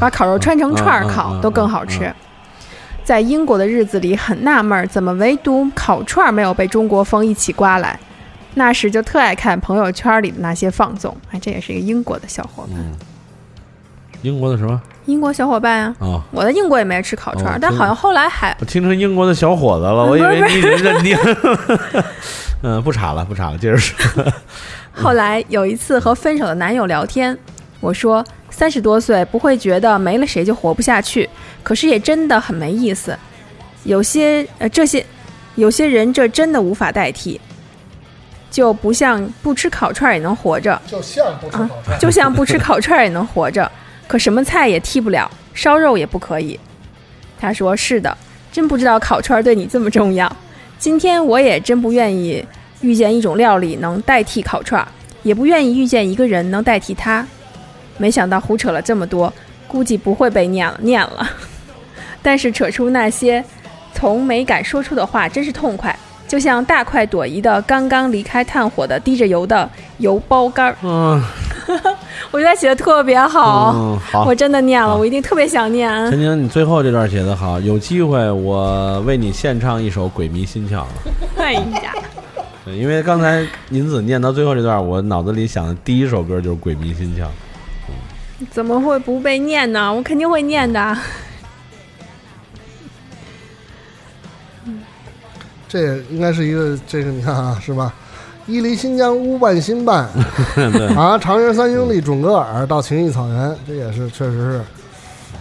[0.00, 2.10] 把烤肉穿成串儿烤都更好吃。
[3.04, 7.98] 在英国的日子里很纳闷，怎么唯独烤串儿没有被中国风一起刮来？
[8.54, 12.92] 那时就特爱看朋友圈里的那些放纵，哎，这也是一个英国的小伙伴。
[14.22, 14.80] 英国的什么？
[15.04, 15.96] 英国小伙伴啊！
[15.98, 21.18] 哦，我在英国也没吃烤串儿，哦但好像后来还我听成英国的小伙子了，我以为你已经认定。
[22.62, 24.24] 嗯，不查了，不查了，接着说。
[24.94, 27.36] 后来有一次和分手的男友聊天，
[27.80, 28.24] 我说
[28.56, 31.28] 三十多岁不会觉得没了谁就活不下去，
[31.64, 33.18] 可是也真的很没意思。
[33.82, 35.04] 有些呃这些
[35.56, 37.40] 有些人这真的无法代替，
[38.52, 43.70] 就不像不吃烤串儿也能活着，就像不吃啊烤串，就像不吃烤串儿也能活着，
[44.06, 46.58] 可什么菜也替不了，烧肉也不可以。
[47.40, 48.16] 他说：“是的，
[48.52, 50.34] 真不知道烤串儿对你这么重要。
[50.78, 52.42] 今天我也真不愿意
[52.82, 54.86] 遇见一种料理能代替烤串儿，
[55.24, 57.26] 也不愿意遇见一个人能代替他。
[57.96, 59.32] 没想到胡扯了这么多，
[59.66, 61.28] 估计不会被念了念了。
[62.22, 63.44] 但是扯出那些
[63.92, 69.68] 从没敢说出的话，真是痛快。”就像大快朵颐的刚刚离开炭火的滴着油的
[69.98, 71.22] 油包干儿，嗯，
[72.32, 73.72] 我觉得写的特别好。
[73.76, 74.34] 嗯，好我。
[74.34, 75.88] 真的念了，我一定特别想念。
[76.10, 80.78] 陈宁，你最后这段写的好，有机会我为你献唱一首《鬼迷心窍》。
[81.36, 81.94] 哎呀，
[82.64, 87.24] 对，因为刚才银子念到最后这段，我脑子里想的第一首歌就是《鬼迷心窍》。
[88.50, 89.92] 怎么会不被念呢？
[89.92, 90.96] 我肯定会念的。
[95.68, 97.92] 这也应该是一个这个你看啊，是吧？
[98.46, 100.08] 伊犁新疆乌办新办
[100.54, 104.60] 对，啊，长营三兄弟准格尔到情谊草原，这也是确实是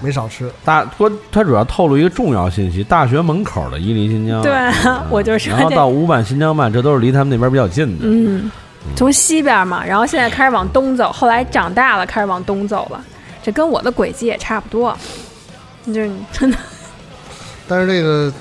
[0.02, 0.50] 没少吃。
[0.64, 4.42] 大不过它主要透露一个重要信息：大学门口的伊犁新疆。
[4.42, 4.54] 对
[4.86, 8.06] 嗯，我就说然后这到乌办新疆办，这都是离他们那边比较近的。
[8.08, 8.50] 嗯，
[8.96, 13.04] 从西边嘛，然后现在开始往东走，后来长大了开始往东走了，
[13.42, 14.96] 这跟我的轨迹也差不多。
[15.88, 16.58] 就是真的，
[17.68, 18.32] 但是这个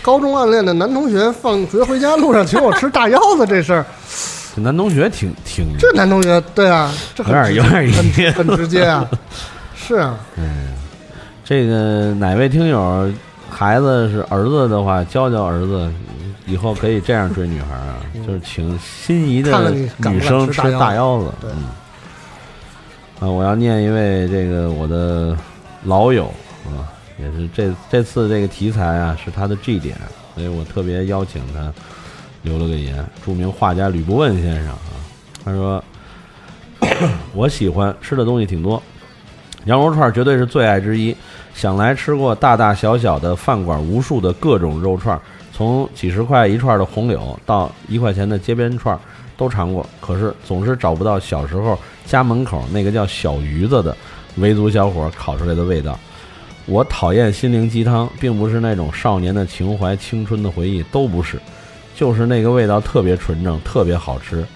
[0.00, 3.84] 高中暗恋的男同学放学回家路上请我吃大腰子这事儿，
[4.54, 9.04] 这男同学挺挺这男同学对啊，这有点有点很很直接啊，
[9.74, 10.68] 是啊，嗯
[11.44, 13.10] 这个哪位听友
[13.50, 15.90] 孩子是儿子的话，教教儿子，
[16.48, 21.30] 以后可以这样追女孩啊，就是请心仪的女生吃吃大腰子。
[21.40, 21.64] 对嗯。
[23.20, 25.36] 啊，我要念一位这个我的
[25.84, 26.32] 老友
[26.66, 26.86] 啊，
[27.18, 29.96] 也是这这次这个题材啊是他的 G 点，
[30.34, 31.72] 所以我特别邀请他
[32.42, 33.04] 留了个言。
[33.24, 34.78] 著名画家吕不问先生啊，
[35.44, 35.82] 他说
[37.34, 38.80] 我喜欢吃的东西挺多，
[39.64, 41.14] 羊肉串绝对是最爱之一。
[41.54, 45.20] 想来吃过大大小小的饭馆，无数的各种肉串，
[45.58, 48.96] 从几十块一串的红柳到一块钱的街边串，
[49.36, 49.84] 都尝过。
[50.00, 53.96] 可是总是找不到小时候家门口那个叫小鱼子的
[54.36, 55.98] 维族小伙烤出来的味道。
[56.66, 61.40] 我讨厌心灵鸡汤，并不是那种少年的情怀、青春的回忆，都不是，
[61.96, 64.46] 就是那个味道特别纯正，特别好吃。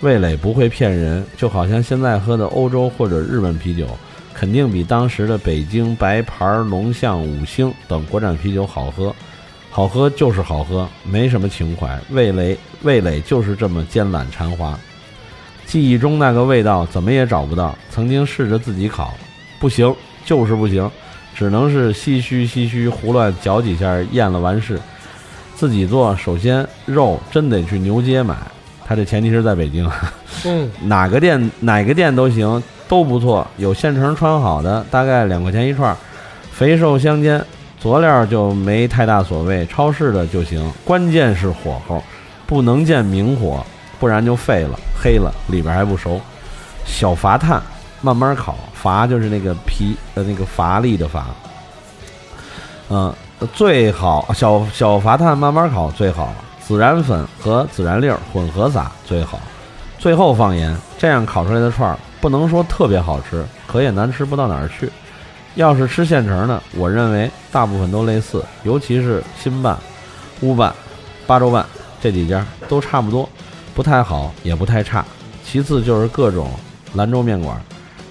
[0.00, 3.84] 味蕾不会骗人，就好像现在喝的欧洲或者日本啤酒，
[4.32, 9.12] 肯定比当时的北京白牌、龙象、五星等国产啤酒好喝。
[9.76, 12.00] 好喝就是好喝，没什么情怀。
[12.08, 14.74] 味蕾味蕾就是这么尖懒馋滑。
[15.66, 17.76] 记忆中那个味道怎么也找不到。
[17.90, 19.12] 曾经试着自己烤，
[19.60, 20.90] 不行，就是不行，
[21.34, 24.80] 只能是唏嘘唏嘘，胡乱嚼几下，咽了完事。
[25.54, 28.34] 自己做，首先肉真得去牛街买，
[28.86, 29.86] 他这前提是在北京，
[30.46, 33.46] 嗯，哪个店哪个店都行，都不错。
[33.58, 35.94] 有现成穿好的，大概两块钱一串，
[36.50, 37.44] 肥瘦相间，
[37.86, 40.72] 佐料就没太大所谓，超市的就行。
[40.84, 42.02] 关键是火候，
[42.44, 43.64] 不能见明火，
[44.00, 46.20] 不然就废了、黑了，里边还不熟。
[46.84, 47.62] 小伐炭，
[48.00, 51.26] 慢慢烤，伐就是那个皮呃那个乏力的伐。
[52.88, 53.14] 嗯、
[53.54, 56.34] 最好小小伐炭慢慢烤最好，
[56.66, 59.38] 孜然粉和孜然粒混合撒最好，
[59.96, 64.90] 最后放盐，这样烤出来的串儿不能说特别好吃，可也难吃不到哪儿去。
[65.56, 69.76] 要是吃现成的，我认为大部分都类似，尤其是新办、
[70.42, 70.72] 乌办、
[71.26, 71.64] 八州办
[72.00, 73.28] 这几家都差不多，
[73.74, 75.04] 不太好也不太差。
[75.42, 76.50] 其次就是各种
[76.94, 77.58] 兰州面馆，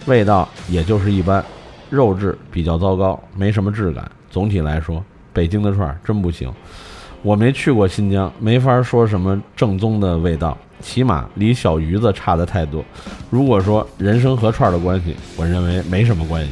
[0.08, 1.44] 味道也就是一般，
[1.90, 4.10] 肉质比较糟糕，没什么质感。
[4.32, 6.52] 总体来说，北京的串儿真不行。
[7.22, 12.84] 我没去过新疆，没法说什么正宗的味道，起码离小鱼子差的太多。
[13.30, 16.50] 如果说人参和串儿的关系，我认为没什么关系，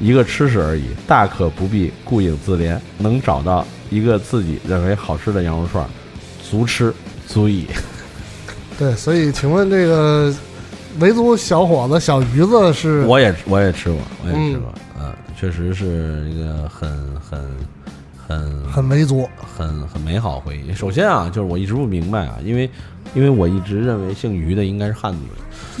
[0.00, 2.78] 一个吃食而已，大可不必顾影自怜。
[2.98, 5.88] 能找到一个自己认为好吃的羊肉串儿，
[6.42, 6.92] 足吃
[7.26, 7.66] 足矣。
[8.78, 10.34] 对，所以请问这个
[10.98, 16.90] 维族小伙子小鱼子是我也我也吃过，我也吃过，嗯，确实是一个很
[17.20, 17.56] 很
[18.26, 20.72] 很很维族，很很美好回忆。
[20.72, 22.68] 首先啊，就是我一直不明白啊，因为
[23.14, 25.18] 因为我一直认为姓于的应该是汉族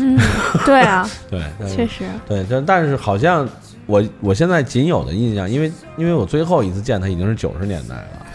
[0.04, 0.20] 人，嗯，
[0.66, 1.42] 对啊， 对，
[1.74, 3.48] 确实，对，但但是好像
[3.90, 8.26] 我我现在仅有的印象，因为因为我最后一次见他已经是九十年代了，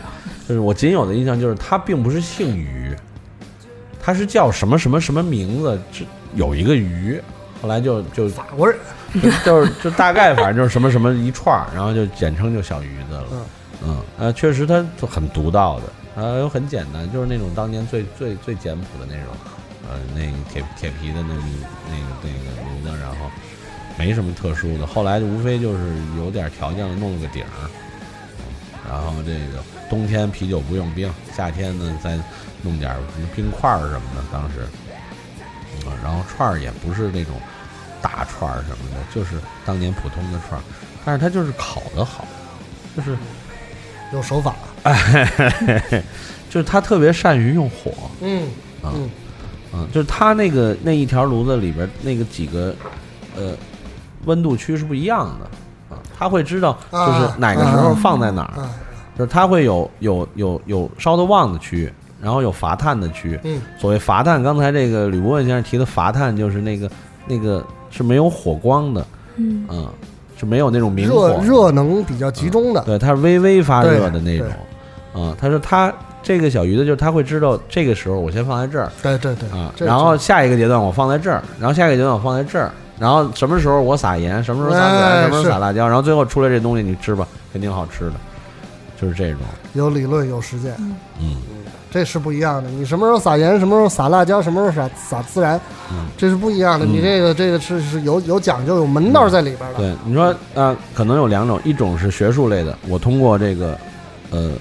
[0.47, 2.93] 就是我仅有的印象就是他并不是姓于，
[4.01, 7.17] 他是叫什么什么什么名字，这有一个于，
[7.61, 8.77] 后来就就法国人，
[9.21, 13.25] 就就是就大概反正就是什么什么一串儿，然后就简称就小鱼子了。
[13.31, 13.45] 嗯
[13.87, 15.83] 嗯，呃，确实他就很独到的，
[16.15, 19.35] 呃，又很简单，就是那种当年最最最简朴的那种，
[19.87, 21.41] 呃，那个铁铁皮的那个
[21.89, 23.29] 那个那个炉子，然后
[23.97, 24.85] 没什么特殊的。
[24.85, 25.79] 后来就无非就是
[26.17, 27.69] 有点条件了，弄了个顶儿，
[28.89, 32.17] 然后这个冬天啤酒不用冰，夏天呢再
[32.61, 34.67] 弄点什么冰块儿什么的，当时，
[35.85, 37.35] 嗯，然后串儿也不是那种
[38.01, 39.35] 大串儿什么的，就是
[39.65, 40.63] 当年普通的串儿，
[41.05, 42.27] 但是它就是烤的好，
[42.95, 43.17] 就是。
[44.13, 44.55] 有手法，
[46.47, 47.91] 就是他特别善于用火，
[48.21, 48.43] 嗯
[48.81, 49.09] 啊嗯
[49.73, 52.73] 嗯，就是他那个那一条炉子里边那个几个
[53.35, 53.57] 呃
[54.23, 58.69] 温度区是不一样的啊，他会知道就是哪个时候放在哪儿，啊，
[59.17, 63.39] 就是他会有有有有烧得旺的区域，然后有伐炭的区。
[63.43, 63.61] 嗯。
[63.79, 66.89] 所谓伐炭，刚才这个吕伯问先生提的伐炭就是那个
[67.27, 69.05] 那个是没有火光的，
[69.35, 69.87] 嗯，嗯，
[70.37, 71.29] 是没有那种明火。
[71.29, 74.47] 热热能比较集中的，对，它是微微发热的那种。
[75.13, 78.91] 啊、他说他这个小鱼的就是他会知道这个时候我先放在这儿。
[79.01, 88.13] 对对对啊，然后下一个阶段我放在这儿，然后下一个阶段我放在这儿，然后什么时候我撒盐，什么时候撒孜然，哎什么时候撒辣椒，然后最后出来这东西你吃吧，肯定好吃的，
[89.01, 89.41] 就是这种，
[89.73, 90.73] 有理论有实践，
[91.19, 91.37] 嗯
[91.91, 92.69] 这是不一样的。
[92.69, 95.57] 你什么时候撒盐，什么时候撒辣椒，什么时候撒撒孜然，
[95.89, 96.07] 嗯。
[96.17, 96.85] 这是不一样的。
[96.85, 99.77] 嗯你这个这个是是有有讲究、有门道在里边的。
[99.77, 103.77] 对，你说呃，可能有两种，一种是学术类的，我通过这个
[104.29, 104.51] 呃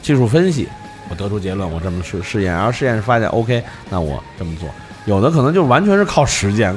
[0.00, 0.66] 技术分析，
[1.10, 4.66] 我得出结论，我这么试试验，然后试验发现 OK，那我这么做。
[5.04, 6.74] 有的可能就完全是靠实践，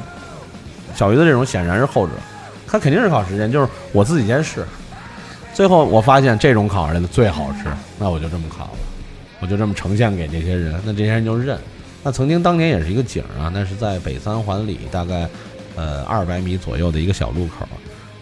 [0.95, 2.13] 小鱼的这种显然是后者，
[2.67, 4.65] 他肯定是靠实践，就是我自己先试，
[5.53, 7.69] 最后我发现这种烤出来的最好吃，
[7.99, 8.79] 那我就这么烤了，
[9.41, 11.57] 我就这么呈现给这些人，那这些人就认。
[12.03, 15.29] 那曾经当年也是一个景啊，那是在北三环里大概
[15.75, 17.67] 呃二百米左右的一个小路口，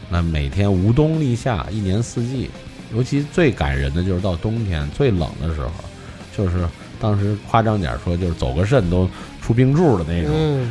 [0.09, 2.49] 那每天无冬立夏，一年四季，
[2.93, 5.71] 尤其最感人的就是到冬天最冷的时候，
[6.35, 6.67] 就是
[6.99, 9.09] 当时夸张点说，就是走个肾都
[9.41, 10.67] 出冰柱的那种。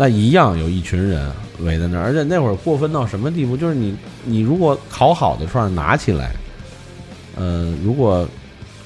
[0.00, 1.28] 那一样有一群人
[1.58, 3.56] 围在那儿，而且那会儿过分到什么地步？
[3.56, 6.30] 就是你你如果烤好的串拿起来，
[7.34, 8.24] 呃，如果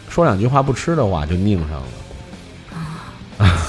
[0.09, 1.87] 说两句话不吃的话，就拧上了。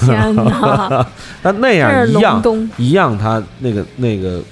[0.00, 1.06] 天哪，
[1.44, 2.42] 那那样一样，
[2.78, 4.42] 一样，他那个那个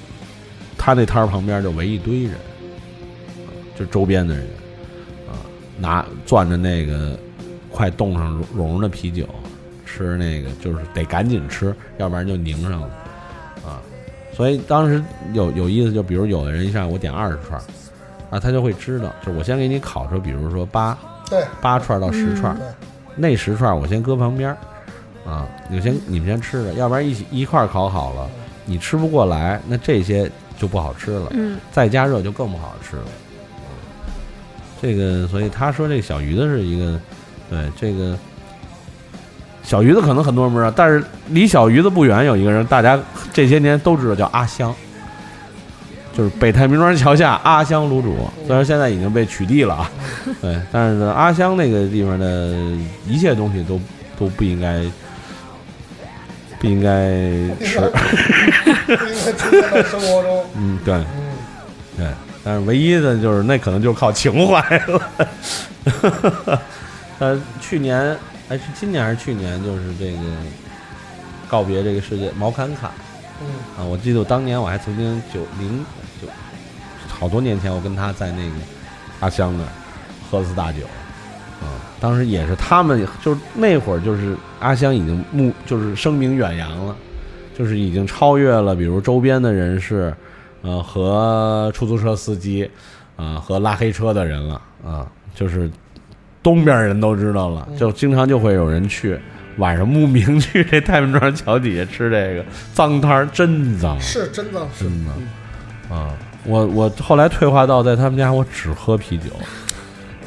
[0.76, 2.34] 他那摊儿旁边就围一堆人，
[3.78, 4.44] 就周边的人
[5.26, 5.32] 啊，
[5.78, 7.18] 拿攥着那个
[7.70, 9.26] 快冻上融融的啤酒，
[9.92, 12.86] 吃那个就是得赶紧吃，要不然就凝上了
[13.64, 13.82] 啊。
[14.34, 15.02] 所以当时
[15.34, 17.62] 有有意思，就比如有的人一上我点二十串儿
[18.30, 20.96] 啊，他就会知道，就是我先给你烤出，比如说八
[21.28, 22.58] 对八串儿到十串儿，
[23.14, 28.26] 那十串儿我先搁旁边儿，啊，你先你们先吃着，要不然一起一块儿烤好了，
[28.64, 33.02] 你吃不过来，那这些就不好吃了，嗯，再加热就更不好吃了。
[34.80, 36.98] 这个，所以他说这个小鱼子是一个，
[37.48, 38.18] 对这个
[39.62, 42.98] 小鱼子可能很多人不知道，但是离小鱼子不远有一个人，大家
[43.32, 44.74] 这些年都知道叫阿香，
[46.16, 49.90] 就是北太平庄桥下阿香卤煮，虽然现在已经被取缔了啊，
[50.42, 52.52] 对，但是呢，阿香那个地方的
[53.06, 53.80] 一切东西都
[54.18, 54.82] 都不应该
[56.58, 57.08] 不应该
[57.64, 57.78] 吃，
[58.86, 60.44] 不应该生活中。
[60.58, 61.04] 嗯，对嗯，
[61.96, 62.06] 对，
[62.44, 66.60] 但是唯一的就是那可能就靠情怀了。
[67.18, 68.16] 呃，去年
[68.52, 70.18] 还是今年还是去年，就是这个
[71.48, 72.90] 告别这个世界，毛侃侃
[73.40, 73.46] 嗯。
[73.78, 75.82] 啊，我记得我当年我还曾经九零
[76.20, 76.28] 九
[77.08, 78.56] 好多年前，我跟他在那个
[79.20, 79.68] 阿香那儿
[80.30, 80.80] 喝次大酒，
[81.62, 86.94] 啊，当时也是他们就是那会儿就是阿香已经目就是声名远扬了，
[87.56, 90.14] 就是已经超越了比如周边的人士，
[90.60, 92.70] 呃和出租车司机，
[93.16, 95.70] 啊、和拉黑车的人了啊、就是
[96.42, 97.76] 东边人都知道了，嗯。
[97.76, 99.18] 就经常就会有人去。
[99.58, 104.84] 晚上慕名去这太平庄桥底下吃这个脏摊儿，真脏，是真脏是。
[104.84, 105.10] 真的
[105.94, 106.08] 啊！
[106.44, 109.24] 我我后来退化到在他们家我只喝啤酒，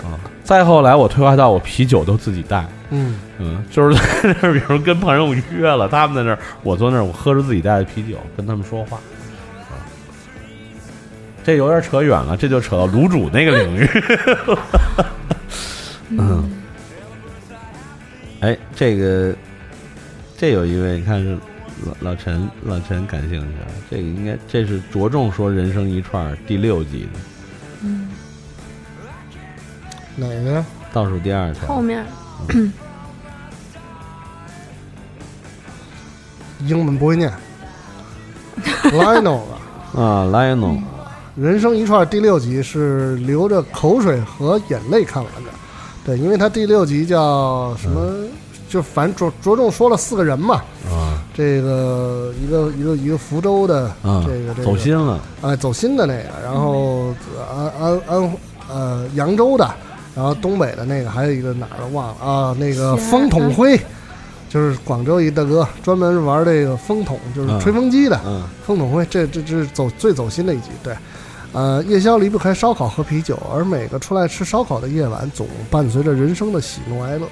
[0.07, 0.13] 啊，
[0.43, 3.19] 再后来我退化到我啤酒都自己带，嗯。
[3.39, 8.97] 嗯，就是在那儿，比如跟朋友约了，他们在那儿，我坐那儿，我喝着自己带的啤酒跟他们说话，
[9.57, 9.73] 啊，
[11.43, 13.89] 这有点扯远了，这就扯到卤煮那个领域，
[16.09, 16.49] 嗯，
[18.41, 19.35] 哎，这个
[20.37, 21.37] 这有一位，你看是
[21.85, 27.19] 老老陈，老陈感兴趣啊，这个应该这是着重说人生一串第六集的。
[27.81, 28.09] 嗯，
[30.15, 30.65] 哪个呀？
[30.93, 32.05] 倒数第二条，后面
[36.59, 37.33] 英文不会念。
[38.83, 40.79] Lionel 吧，啊，Lionel，
[41.35, 45.49] 人生一串第六集是流着口水和眼泪看完的。
[46.05, 48.25] 对，因为他第六集叫什么？
[48.69, 50.55] 就反正着着重说了四个人嘛。
[50.89, 57.13] 啊这个一个一个一个福州的啊这个这个走心了，哎，走心的那个，然后
[57.53, 58.37] 安安安
[58.69, 59.69] 呃扬州的，
[60.15, 63.77] 然后东北的那个，还有一个哪儿的忘了啊，那个风筒灰，
[64.49, 70.95] 就是广州一大哥，专门玩这个风筒，就是嗯吹风机的嗯风筒灰，这这这是走最走心的一集，对。
[71.55, 77.25] 呃，夜宵离不开烧烤和啤酒，而每个出来吃烧烤的夜晚，总伴随着人生的喜怒哀乐。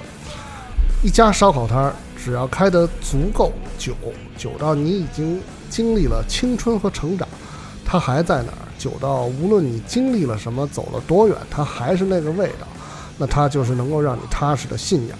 [1.02, 3.92] 一家烧烤摊儿，只要开得足够久，
[4.38, 7.28] 久到你已经经历了青春和成长，
[7.84, 12.66] 它还在那儿；久到无论你经历了什么，走了多远，它还是那个味道。
[13.18, 15.18] 那它就是能够让你踏实的信仰。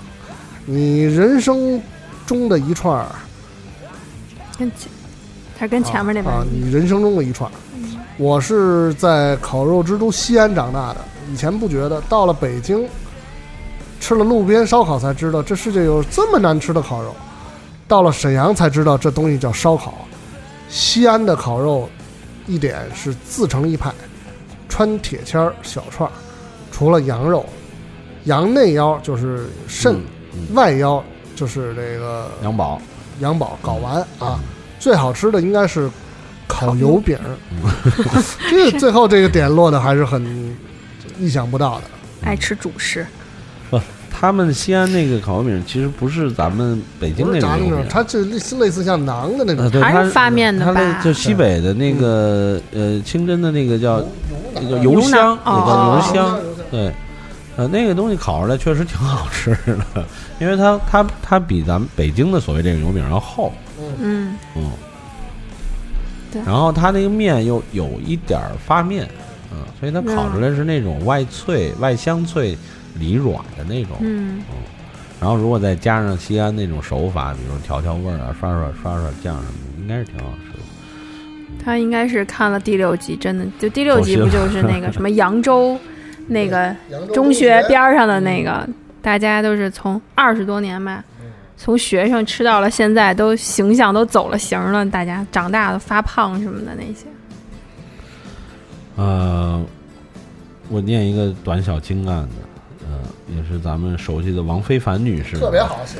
[0.65, 1.79] 你人生
[2.25, 3.07] 中的一串儿
[4.59, 4.91] 跟前，
[5.59, 7.53] 它跟前面那边啊，你人生中的一串儿。
[8.17, 11.01] 我是在烤肉之都西安长大的，
[11.33, 12.89] 以前不觉得，到了北京，
[13.99, 17.15] 吃了路边烧烤才知道这世界有这么难吃的烤肉。
[17.89, 19.95] 到了沈阳才知道这东西叫烧烤。
[20.69, 21.89] 西安的烤肉，
[22.47, 23.93] 一点是自成一派，
[24.69, 26.13] 穿铁签儿小串儿，
[26.73, 27.45] 除了羊肉，
[28.25, 29.97] 羊内腰就是肾，
[30.33, 31.03] 嗯外腰
[31.37, 32.81] 就是这个羊宝，
[33.21, 34.41] 羊宝睾丸啊，
[34.81, 35.91] 最好吃的应该是
[36.55, 37.37] 烤油饼儿，
[38.51, 40.57] 这个最后这个点落的还是很
[41.19, 41.85] 意想不到的。
[42.23, 43.07] 爱吃主食，
[44.11, 54.03] 他们西安那个烤油饼其实不是咱们北京那种，油饼，它就类似类似像馕的那呃，种，还是它发面的它那吧就西北的那个呃清真的那个叫
[54.55, 56.41] 那个油油香，那叫哦油香，
[56.71, 56.93] 对，
[57.57, 59.51] 呃，那个东西烤出来确实挺好吃
[59.95, 60.05] 的，
[60.41, 63.53] 因为它它它比咱们北京的所谓这个油饼要厚，
[64.01, 64.71] 嗯，嗯，
[66.35, 66.43] 对。
[66.45, 69.09] 然后它那个面又有一点儿发面，
[69.53, 72.59] 嗯，所以它烤出来是那种外脆、外香脆、
[72.99, 74.43] 里软的那种，嗯，
[75.21, 80.65] 然后如果再加上西安那种手法，比如调调味儿啊、刷刷刷刷酱什么的，应该是挺好吃的。
[81.65, 85.79] 他应该是看了第六集，真的就第六集不就是那个什么扬州
[86.27, 86.75] 那个
[87.15, 88.69] 中学边儿上的那个，
[89.01, 91.03] 大家都是从二十多年吧，
[91.57, 97.07] 从学生吃到了现在，都形象都走了形了，大家长大了发胖什么的那些。
[98.97, 99.63] 呃，
[100.69, 102.29] 我念一个短小精干的，
[102.89, 102.99] 呃，
[103.35, 105.99] 也是咱们熟悉的王非凡女士，特别，好写，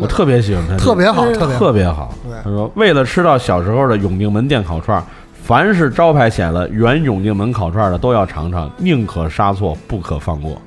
[0.00, 1.58] 我特别喜欢她，特别好，嗯特别好。
[1.58, 2.14] 特别好。
[2.44, 5.04] 她说，为了吃到小时候的永定门店烤串儿，
[5.42, 10.60] 凡是招牌写了原永定门烤串儿的都要尝尝，宁可杀错，不可放过。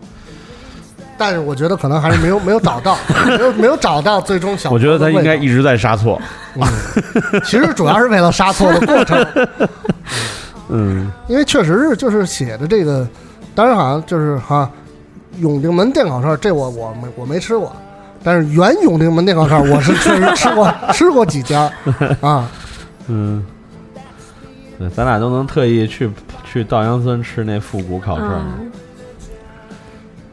[1.17, 4.69] 但是我觉得可能还是没有没有找到， 没有没有找到最终小。
[4.69, 6.21] 我觉得他应该一直在杀错。
[7.43, 9.47] 其实主要是为了杀错的过程，
[10.69, 13.07] 嗯因为确实是就是写的这个，
[13.55, 14.69] 当然好像就是哈，
[15.39, 17.75] 永定门电烤串，这我我没我没吃过，
[18.23, 21.71] 但是原永定门电烤串儿，我是确实吃过 吃过几家
[22.21, 22.49] 啊。
[23.07, 23.45] 嗯，
[24.77, 26.09] 对，咱俩都能特意去
[26.43, 28.29] 去稻香村吃那复古烤串。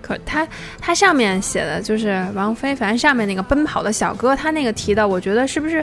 [0.05, 0.47] 可他
[0.79, 5.83] 他上面写的就是王菲，反正上面那个奔跑的小哥，他那个提的，我觉得是不是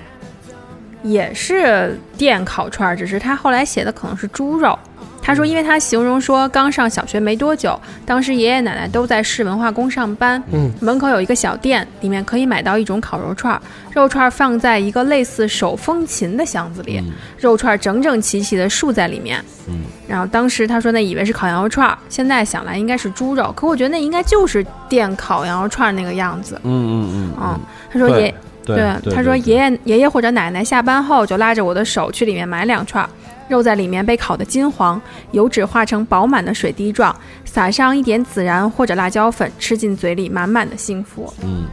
[1.01, 2.95] 也是电烤串儿？
[2.95, 4.77] 只是他后来写的可能是猪肉。
[5.21, 13.61] 他说，因为他形容说刚上小学没多久，当时爷爷奶奶都在市文化宫上班，嗯，门口有一个小店，里面可以买到一种烤肉串儿，
[13.93, 17.11] 肉串儿放在一个类似手风琴的箱子里，嗯。
[17.37, 19.43] 肉串儿整整齐齐的竖在里面。
[19.67, 26.59] 嗯，然后当时他说那以为是烤羊肉串儿，现在想来应该是猪肉，可我觉得那应该就是电烤羊肉串儿那个样子。
[26.63, 27.59] 嗯嗯嗯，嗯。
[27.91, 33.09] 他说爷对对，他说爷爷爷爷或者奶奶下班后就拉着我的手去里面买两串儿，
[33.51, 34.99] 肉在里面被烤得金黄，
[35.31, 41.31] 油脂化成饱满的水滴状，撒上一点孜然或者辣椒粉，吃进嘴里满满的幸福。
[41.43, 41.67] 嗯，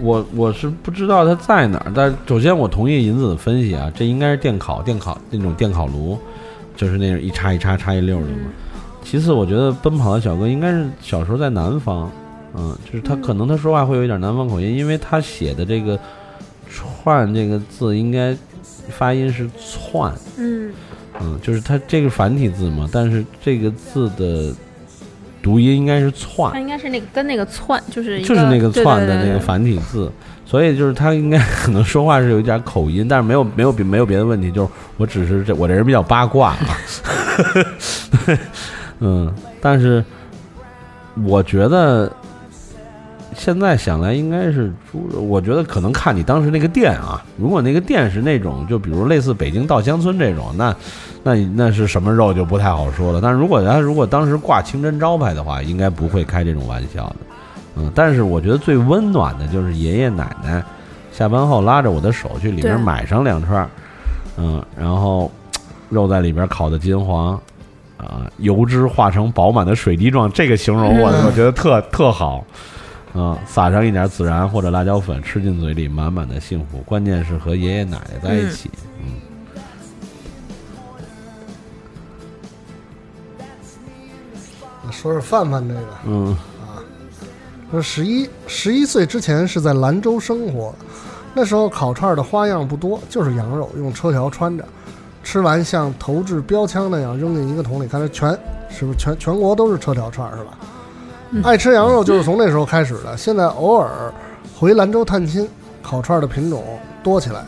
[0.00, 6.18] 我我是不知道它在哪儿，但首先我同意银子的分析啊，这应该是电烤电烤那种电烤炉，
[6.76, 8.50] 就是那种一插一插插一溜儿的嘛。
[9.02, 12.10] 其次，我觉得奔跑的小哥应该是小时候在南方，
[12.54, 15.98] 嗯，就是他可能他说话会有一点南方口音，因为他写的这个
[16.68, 18.36] “串”这个字应该
[18.90, 20.70] 发音是“窜”，嗯
[21.20, 24.54] 嗯，就是它这个繁体字嘛，但是这个字的
[25.42, 26.60] 读音应该是“窜”它。
[26.60, 30.10] 应该是那个跟那个窜，就是就是那个窜的那个繁体字，
[30.44, 36.58] 所以就是他应该 可能说话是有一点口音，但是没有没有别没有别的问题，就是我只是这我这人比较八卦啊，
[39.00, 40.04] 嗯，但是
[41.24, 42.10] 我觉得
[43.34, 50.74] 现在想来应该是猪肉，我觉得可能看你当时那个店啊，如果那个店是那种就比如类似北京稻香村这种，那
[51.22, 53.20] 那那是什么肉就不太好说了。
[53.20, 57.16] 但是如果他如果当时挂清真招牌的话，应该不会开这种玩笑的。
[57.76, 60.62] 嗯，但是我觉得最温暖的就是爷爷奶奶
[61.12, 63.70] 下班后拉着我的手去里对面买上两串儿，
[64.36, 65.30] 嗯，然后
[65.88, 67.34] 肉在里边烤的金黄，
[67.96, 72.44] 啊、油脂化成饱满的水滴状，这个形容我、嗯我觉得特特好，
[73.14, 76.78] 嗯，撒上一点孜然或者辣椒粉，吃进嘴里满满的幸福。
[76.86, 79.20] 关键是和爷爷奶奶在一起，嗯
[84.92, 86.82] 说说范范这个，嗯啊
[87.70, 90.74] 说十一十一岁之前是在兰州生活，
[91.32, 94.64] 那时候烤串的花样不多，就是羊肉用车条穿着，
[95.22, 98.30] 吃完像投掷标枪那样扔进一个桶里，看来全
[98.68, 100.58] 是不是全全国都是车条串是吧？
[101.30, 101.42] 嗯。
[101.42, 104.12] 爱吃羊肉就是从那时候开始的，现在偶尔
[104.58, 105.48] 回兰州探亲，
[105.82, 106.62] 烤串的品种
[107.02, 107.44] 多起来，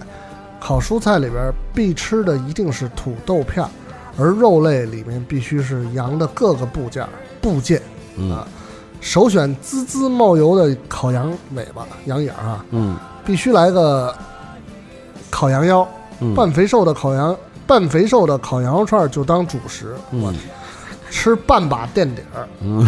[0.60, 3.70] 烤蔬菜里边必吃的一定是土豆片儿，
[4.18, 7.08] 而肉类里面必须是羊的各个部件儿
[7.40, 7.80] 部件。
[8.16, 8.32] 嗯。
[8.32, 8.46] 啊
[9.00, 12.96] 首选滋滋冒油的烤羊尾巴、羊眼儿啊，嗯。
[13.24, 14.14] 必须来个
[15.28, 15.84] 烤羊腰，
[16.20, 20.32] 嗯，半肥瘦的烤羊，半肥瘦的烤羊肉串儿就当主食，嗯。
[21.10, 22.48] 吃半把垫底儿。
[22.60, 22.86] 嗯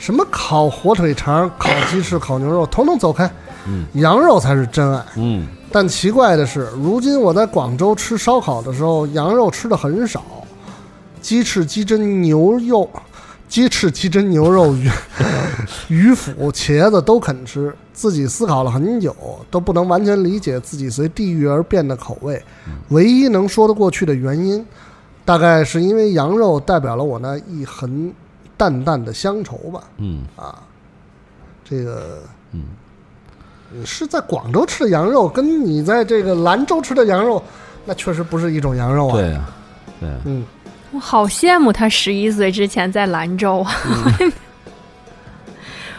[0.00, 3.30] 什么烤火腿肠、烤鸡翅、烤牛肉，统统走开，
[3.66, 5.04] 嗯羊肉才是真爱。
[5.16, 10.24] 嗯但奇怪的是，如今我在广州吃烧烤的时候，羊肉吃的很少，
[11.20, 12.88] 鸡翅、鸡胗、牛肉、
[13.46, 14.90] 鸡翅、鸡胗、牛肉、鱼、
[15.88, 17.72] 鱼腐、茄子都肯吃。
[17.92, 19.14] 自己思考了很久，
[19.50, 22.42] 都不能完全理解自己随地域而变的口味。
[22.88, 24.64] 唯一能说得过去的原因，
[25.22, 28.10] 大概是因为羊肉代表了我那一痕
[28.60, 29.82] 淡淡的乡愁吧。
[29.96, 30.58] 嗯啊，
[31.64, 32.22] 这个，
[32.52, 32.64] 嗯，
[33.86, 37.42] 是在广州吃的羊肉，跟你在这个兰州吃的羊肉，
[37.86, 39.12] 那确实不是一种羊肉啊。
[39.12, 39.44] 对呀、
[40.00, 40.44] 对呀、嗯，
[40.92, 43.72] 我好羡慕他十一岁之前在兰州啊。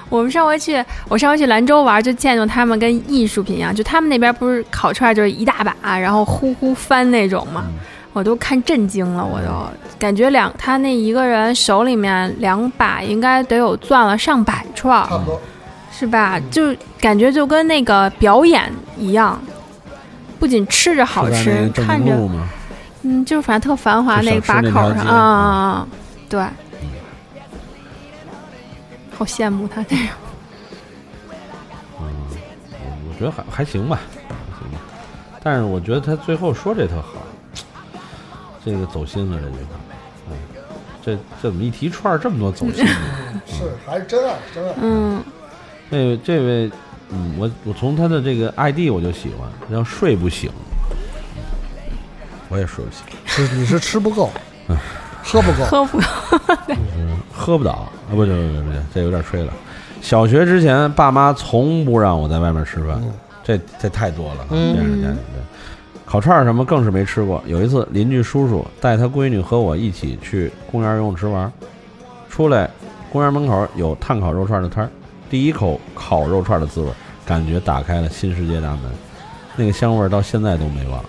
[0.09, 7.65] 我们上回去，我上回去兰州玩，就见到他们跟艺术品一样，就他们那边不是烤串就是一大把，然后呼呼翻那种嘛，
[8.13, 9.49] 我都看震惊了，我都
[9.97, 15.41] 感觉两他那一个人手里面两把应该得有攥了上百串儿，差不多。
[15.93, 16.39] 是吧？
[16.49, 19.39] 就感觉就跟那个表演一样，
[20.39, 22.17] 不仅吃着好吃，看着？
[23.03, 25.87] 嗯，就是反正特繁华那个把口上啊啊啊，
[26.27, 26.43] 对，
[29.15, 30.07] 好羡慕他这种。
[31.97, 32.05] 我
[33.09, 34.79] 我觉得还还行吧，还行吧。
[35.43, 37.20] 但是我觉得他最后说这特好，
[38.63, 39.79] 这个走心了这句话。
[40.29, 40.37] 嗯，
[41.03, 42.91] 这这怎么一提串儿这么多走心呢？
[43.47, 44.73] 是还是真爱，真爱。
[44.81, 45.23] 嗯，
[45.89, 46.71] 这位这位，
[47.09, 50.49] 嗯，我我从他的这个 ID 我就喜欢，叫睡不醒。
[52.49, 53.03] 我也睡不醒，
[53.47, 54.29] 是你是吃不够，
[54.67, 54.77] 嗯
[55.23, 55.65] 喝不够。
[55.65, 56.03] 喝不够
[57.33, 57.89] 喝不倒啊！
[58.11, 59.53] 不对不对不对，这有点吹了。
[60.01, 63.13] 小学之前，爸妈从不让我在外面吃饭，嗯
[63.43, 64.45] 这这太多了。
[64.51, 65.41] 嗯这样的家庭对
[66.11, 67.41] 烤串儿什么更是没吃过。
[67.47, 71.49] 有一次，邻居叔叔带他闺女和我一起去公园游泳池玩，
[72.29, 72.69] 出来，
[73.09, 74.89] 公园门口有炭烤肉串的摊儿，
[75.29, 76.89] 第一口烤肉串的滋味，
[77.25, 78.81] 感觉打开了新世界大门，
[79.55, 81.01] 那个香味到现在都没忘。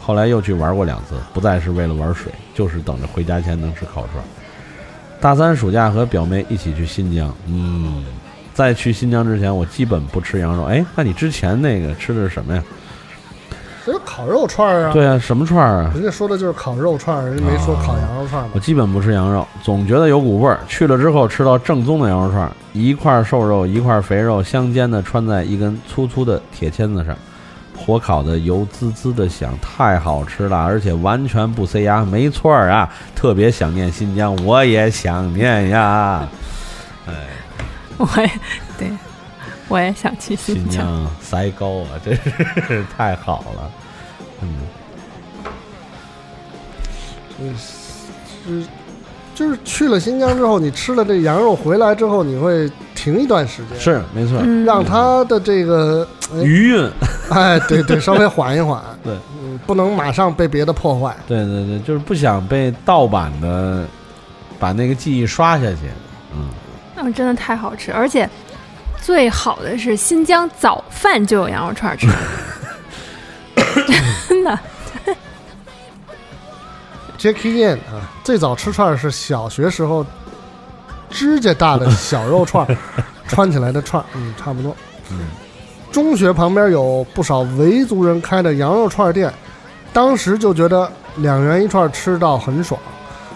[0.00, 4.24] 后来又去玩过两次，不再是为了玩水，就是等着回家前能吃烤串。
[5.20, 8.04] 大三暑假和表妹一起去新疆，嗯，
[8.52, 10.64] 在去新疆之前，我基本不吃羊肉。
[10.64, 12.60] 哎，那你之前那个吃的是什么呀？
[13.84, 14.92] 这是烤肉串儿啊。
[14.92, 15.90] 对啊，什么串儿啊？
[15.94, 18.60] 人家说的就是烤肉串儿，人家没说烤羊肉串儿嘛我。
[18.60, 20.58] 基本不吃羊肉，总觉得有股味儿。
[20.68, 27.16] 去了之后吃到正宗的羊肉串儿，一块瘦肉一块肥肉相间的穿在一根粗粗的铁签子上，
[27.76, 32.04] 火烤的油滋滋的响，太好吃了，而且完全不塞牙。
[32.04, 36.28] 没错儿啊，特别想念新疆，我也想念呀。
[37.08, 37.14] 哎
[37.96, 38.30] 我也
[38.78, 38.90] 对，
[39.70, 41.06] 我也想去新新疆。
[41.20, 42.14] 塞高啊，真
[42.66, 43.70] 是太好了。
[44.42, 44.54] 嗯，
[47.38, 48.66] 就是
[49.34, 56.90] 就是去了新疆之后，你吃了这羊肉回来之后，你会停一段时间，是没错，嗯，让它的这个哎余韵。
[57.30, 61.16] 哎，对对，稍微缓一缓， 对嗯，不能马上被别的破坏。
[61.28, 63.86] 对对对，就是不想被盗版的
[64.58, 65.78] 把那个记忆刷下去。
[66.34, 66.48] 嗯，
[66.96, 68.28] 嗯，真的太好吃，而且
[69.02, 72.06] 最好的是新疆早饭就有羊肉串吃，
[74.28, 74.58] 真的。
[77.18, 80.06] Jackie Yan 啊，最早吃串儿是小学时候
[81.10, 82.76] 指甲大的小肉串儿，
[83.28, 84.74] 穿起来的串儿，嗯，差不多。
[85.10, 85.18] 嗯
[85.92, 89.32] 中学旁边有不少维族人开的羊肉串儿店，
[89.92, 92.80] 当时就觉得两元一串儿吃到很爽。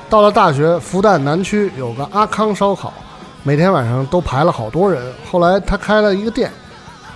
[0.09, 2.95] 到了大学，复旦南区有个阿康烧烤，
[3.44, 5.12] 每天晚上都排了好多人。
[5.30, 6.50] 后来他开了一个店。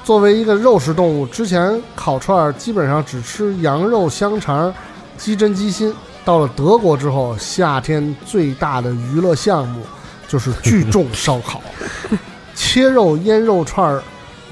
[0.05, 4.73] 作为一个肉食动物，之前烤串儿基本上只吃羊肉、香肠、
[5.19, 5.95] 鸡胗、鸡心。
[6.25, 9.83] 到了德国之后，夏天最大的娱乐项目
[10.27, 11.61] 就是聚众烧烤，
[12.55, 14.03] 切肉腌肉串儿，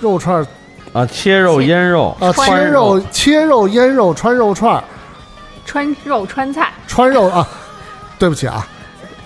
[0.00, 0.46] 肉串儿
[0.92, 4.84] 啊，切肉腌肉啊，切肉切肉腌肉穿肉串儿，
[5.64, 7.48] 川肉川菜，穿肉啊，
[8.18, 8.66] 对不起啊，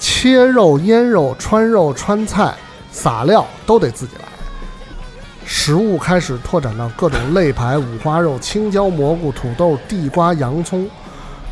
[0.00, 2.52] 切肉腌肉穿肉川菜，
[2.90, 4.24] 撒料都得自己来。
[5.44, 10.88] 食物开始拓展到各种肋排、五花肉、青椒、蘑菇、土豆、地瓜、洋葱。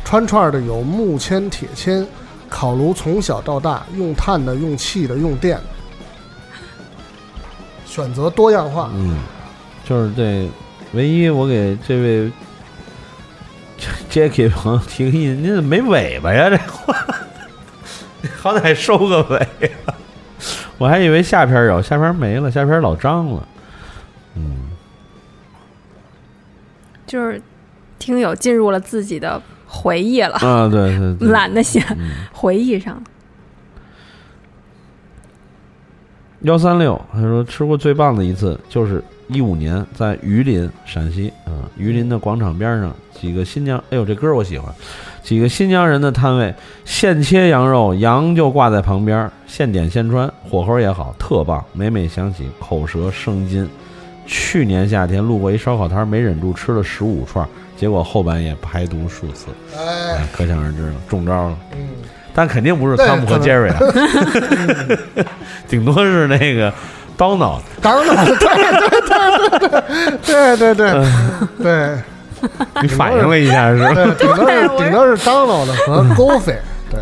[0.05, 2.03] 穿串的有木签、铁签，
[2.49, 5.59] 烤炉从小到大用炭的、用气的、用电，
[7.85, 8.89] 选择多样化。
[8.95, 9.19] 嗯，
[9.87, 10.49] 就是这
[10.93, 12.31] 唯一我给这位
[14.09, 16.49] Jackie 朋友提个意见，您怎么没尾巴呀？
[16.49, 17.05] 这话，
[18.39, 19.37] 好歹收个尾
[19.85, 19.93] 啊！
[20.77, 23.47] 我还以为下篇有，下篇没了，下篇老张了。
[24.35, 24.69] 嗯，
[27.05, 27.41] 就是
[27.97, 33.03] 听友进入了自己的回忆了，啊，对对对，懒得写嗯回忆上了。
[36.43, 44.73] 幺三六，他说吃过最棒的一次就是一五年在榆林，陕西，啊，榆林的广场边上，几个新疆，哎呦，这歌我喜欢，
[45.23, 46.53] 几个新疆人的摊位，
[46.85, 51.63] 现切羊肉，羊就挂在旁边，现点现穿，火候也好，特棒。
[51.73, 53.69] 每每想起，口舌生津。
[54.25, 61.57] 去年夏天路过一烧烤摊，没忍住吃了十五串，结果后半夜排毒数次，哎，哎，可想而知了，中招了。
[61.73, 61.89] 嗯，
[62.33, 63.79] 但肯定不是汤姆和杰瑞啊，
[65.67, 66.71] 顶多是那个
[67.17, 67.59] 刀脑。
[67.81, 68.35] 当然，对
[70.57, 71.03] 对对对对对
[71.63, 71.97] 对。
[72.81, 73.93] 你反应了一下是吧？
[73.93, 76.55] 对， 顶多是顶多是 Donald 和 Goofy，
[76.89, 76.99] 对，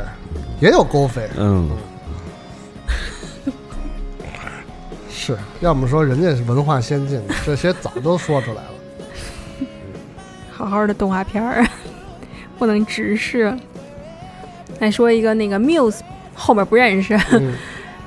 [0.59, 1.69] 也有 Goofy，嗯，
[5.09, 9.67] 是要么说人家是文化先进，这些早都说出来了。
[10.51, 11.65] 好好的动画片儿，
[12.57, 13.55] 不能直视。
[14.79, 15.99] 再说一个那个 Muse
[16.33, 17.53] 后面不认识，嗯，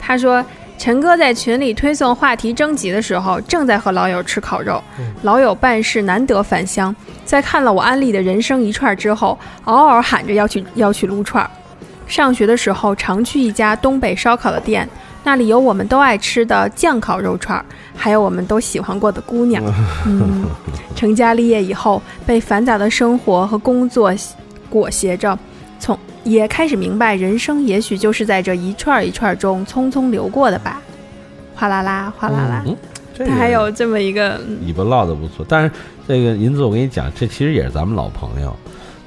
[0.00, 0.44] 他说
[0.80, 11.50] 陈哥在群里推送话题征集的时候，正在和老友吃烤肉嗯，老友办事难得返乡，在看了我安利的人生一串之后，嗷嗷喊着要去要去撸串儿。
[12.06, 14.88] 上学的时候常去一家东北烧烤的店，
[15.22, 17.62] 那里有我们都爱吃的酱烤肉串儿，
[17.94, 19.62] 还有我们都喜欢过的姑娘。
[20.06, 20.46] 嗯，
[20.96, 24.10] 成家立业以后，被繁杂的生活和工作
[24.70, 25.38] 裹挟着，
[25.78, 30.80] 从也开始明白，人生也许就是在这一串儿一串儿中匆匆流过的吧。
[31.54, 32.76] 哗啦啦，哗啦啦，嗯
[33.12, 34.58] 这个他还有这么一个，嗯。
[34.66, 35.70] 尾巴落的不错，但是
[36.08, 38.56] 这个银子，我跟你讲，这其实也是咱们老朋友。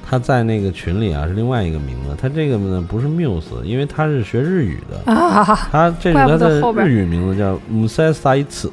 [0.06, 5.42] 他在那个群里啊是另外一个名字，他这个呢不是 Muse，因为他是学日语的，啊，
[5.72, 8.70] 他这是怪他的日语名字叫 Musai Saitsu，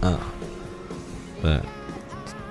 [0.00, 0.16] 嗯，
[1.42, 1.60] 对，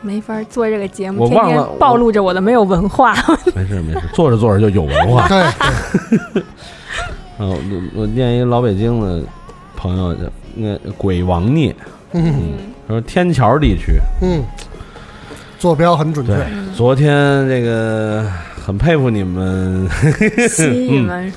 [0.01, 3.15] 没法做这个节目，天我忘了天暴露着我的没有文化。
[3.55, 5.27] 没 事没事，做着做着就有文化。
[5.27, 5.43] 对，
[7.37, 9.23] 嗯，我我念一个老北京的
[9.75, 10.21] 朋友叫
[10.55, 11.75] 那鬼王聂，
[12.13, 12.33] 嗯。
[12.87, 14.43] 他说天桥地区，嗯，
[15.57, 16.45] 坐标很准对确，，
[16.75, 19.87] 昨天这个很佩服你们，
[20.49, 21.31] 西语们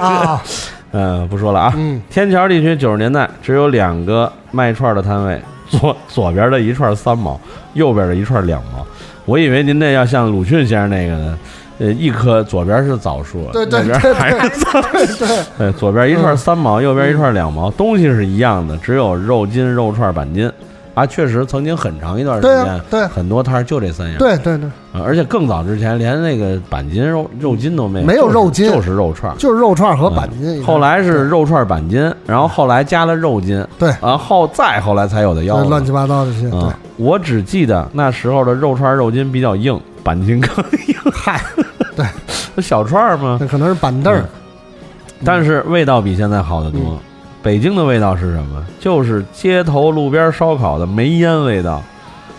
[0.00, 0.40] 啊，
[0.92, 1.74] 呃，不说了啊。
[1.76, 2.00] 嗯。
[2.08, 7.40] 天桥地区九十年代只有两个卖串的摊位，左左边的一串三毛，
[7.74, 8.86] 右边的一串两毛。
[9.24, 11.38] 我以为您那要像鲁迅先生那个呢，
[11.78, 20.50] 呃，一颗左边是枣树，对对右边对还是对对，对，左边一串三毛，右边一串两毛，东西是一样的，只有肉筋、肉串、板筋。
[20.96, 24.16] 啊，确实曾经很长一段时间，对啊对很多摊儿就这三样。
[24.16, 29.36] 对对对，啊而且更早之前连那个板筋肉肉筋都没有，没有肉筋就是肉串儿。
[29.36, 30.64] 就是肉串和板筋。
[30.64, 35.68] 后来是肉串板筋，然后后来加了肉筋，对然后再后来才有的腰子。
[35.68, 36.50] 乱七八糟这些，
[36.96, 40.96] 我只记得那时候的肉串肉筋比较硬，板筋更硬。
[41.12, 41.38] 嗨，
[41.94, 42.06] 对
[42.62, 43.36] 小串儿吗？
[43.38, 44.24] 那可能是板凳儿，
[45.22, 46.98] 但是味道比现在好得多。
[47.46, 48.66] 嗯北京的味道是什么？
[48.80, 51.80] 就是街头路边烧烤的煤烟味道。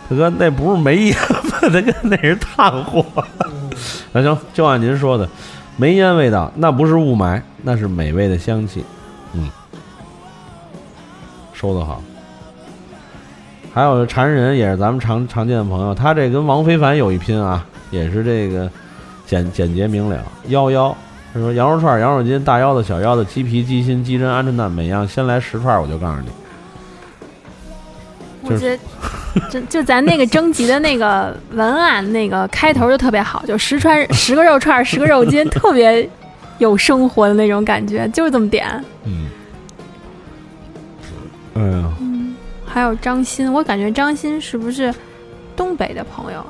[0.10, 1.16] 大哥，那不是煤烟
[1.50, 1.60] 吧？
[1.62, 3.06] 大哥，那是炭火。
[4.12, 5.28] 那行，就按您说的，
[5.78, 8.84] 煤烟味道，那不是雾霾，那是美味的香气。
[9.32, 9.50] 嗯，
[11.54, 12.04] 说的好。
[13.74, 18.70] 还有馋人也是咱们常常见的朋友，他这跟王非凡有一拼啊，也是这个
[19.26, 20.22] 简简洁明了。
[20.48, 20.94] 幺幺，
[21.38, 26.28] 他说羊肉串、羊肉筋、大腰子、小腰子、鸡皮、鸡心、鸡胗、鹌鹑蛋，每样先来十串，我就告诉你。
[28.42, 28.80] 我觉得，
[29.52, 36.10] 就就咱那个征集的那个文案，那个开头就特别好，就十串十个肉串，十个肉筋，特别
[36.58, 38.84] 有生活的那种感觉，就是这么点。
[39.04, 39.30] 嗯，
[41.54, 41.94] 哎呀，
[42.66, 44.92] 还有张鑫，我感觉张鑫是不是
[45.56, 46.44] 东北的朋友？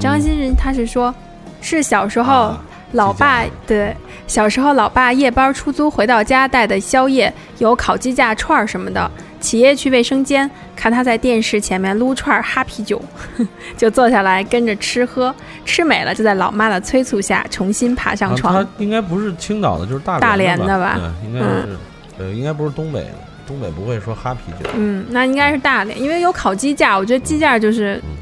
[0.00, 1.14] 张鑫人他是说，
[1.60, 3.94] 是小时候啊老爸对
[4.26, 9.10] 小时候老爸夜班出租回到家带的宵夜有烤鸡架、串儿什么的。
[9.40, 12.98] 起夜去卫生间，看他在电视前面撸串儿哈啤酒，
[13.76, 15.34] 就坐下来跟着吃喝，
[15.66, 18.54] 吃美了就在老妈的催促下重新爬上床。
[18.54, 21.78] 啊他应该不是青岛的，就是大大连的连的吧对，应该是，
[22.16, 23.10] 呃，应该不是东北的，
[23.46, 24.70] 东北不会说哈啤酒。
[24.74, 28.16] 嗯，那应该是大连，因为有烤鸡架，我觉得鸡架就是嗯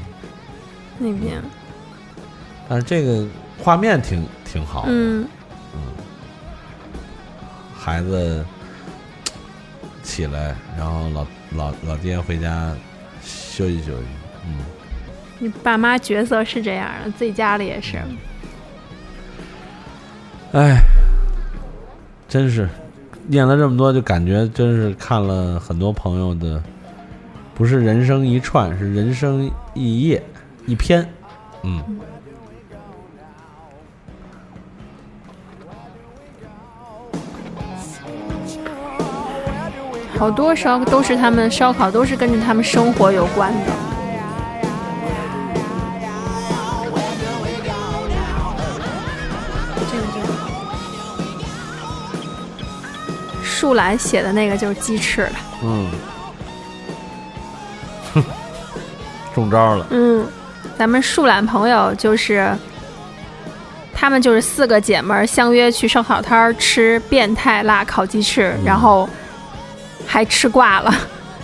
[0.99, 1.41] 那边。
[2.67, 3.25] 但是这个
[3.57, 5.27] 画面挺挺好的，嗯，
[7.75, 8.45] 孩子
[10.03, 11.25] 起来，然后老
[11.55, 12.71] 老老爹回家
[13.23, 14.05] 休息休息，
[14.45, 14.57] 嗯，
[15.39, 17.99] 你爸妈角色是这样的，自己家里也是。
[20.51, 20.77] 哎，
[22.29, 22.69] 真是
[23.25, 26.61] 念了这么多，就感觉真是看了很多朋友的，
[27.55, 30.23] 不是人生一串，是人生一页
[30.67, 31.09] 一篇，
[31.63, 31.83] 嗯。
[40.17, 43.59] 好多烧都是他们烧烤，都是跟着他们生活有关的。
[49.91, 50.27] 这个这个
[53.43, 55.33] 树懒写的那个就是鸡翅了。
[55.63, 55.89] 嗯，
[58.13, 58.23] 哼，
[59.35, 59.85] 中招了。
[59.89, 60.25] 嗯，
[60.77, 62.55] 咱们树懒朋友就是，
[63.93, 69.09] 他们就是四个姐们儿相约去烧烤摊儿吃变态辣烤鸡翅，然后
[70.13, 70.93] 还吃挂了，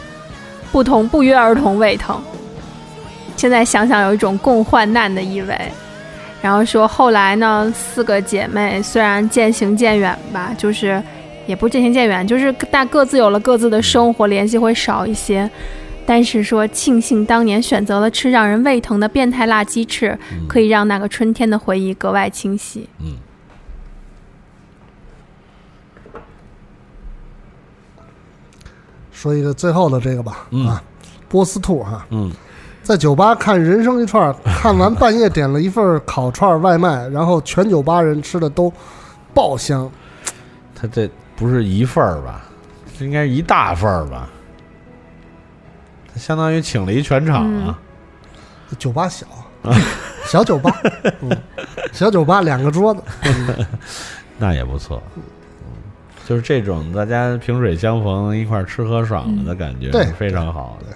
[0.72, 2.22] 不同不约而同胃疼。
[3.36, 5.60] 现在想想有一种共患难的意味。
[6.40, 11.02] 然后说后来呢，四个姐妹虽然渐行渐远吧，就是
[11.48, 15.50] 也不是渐行渐远，就是大各自有了各自的生活，联系会少一些。
[16.06, 20.16] 但是说庆幸当年选择了吃让人胃疼的变态辣鸡翅，
[20.48, 22.88] 可以让那个春天的回忆格外清晰。
[23.00, 23.14] 嗯，
[29.20, 30.82] 说一个最后的这个吧，嗯啊，
[31.28, 32.32] 波斯兔哈，嗯，
[32.82, 38.72] 在酒吧看《人生一串》，看完半夜点了一份烤串外卖，然后全酒吧人吃的都
[39.34, 39.92] 爆香。
[40.74, 42.46] 他这不是一份儿吧？
[42.98, 44.30] 这应该是一大份儿吧？
[46.14, 47.78] 他相当于请了一全场啊。
[48.78, 49.28] 酒吧小，
[50.28, 50.74] 小酒吧，
[51.20, 51.38] 嗯，
[51.92, 53.04] 小酒吧两个桌子，
[54.40, 55.04] 那也不错。
[56.30, 60.96] 嗯就是这种大家萍水相逢，一块儿吃喝爽了的感觉，对非常好的。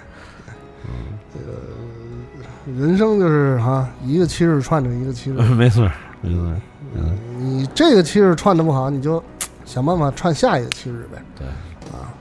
[2.77, 5.91] 人生就是哈、一个七日串着一个七日， 没错儿，
[6.21, 6.61] 明白，
[6.95, 9.21] 嗯，你这个七日串的不好，你就
[9.65, 11.19] 想办法串下一个七日呗。
[11.37, 11.47] 对
[11.91, 12.13] 啊，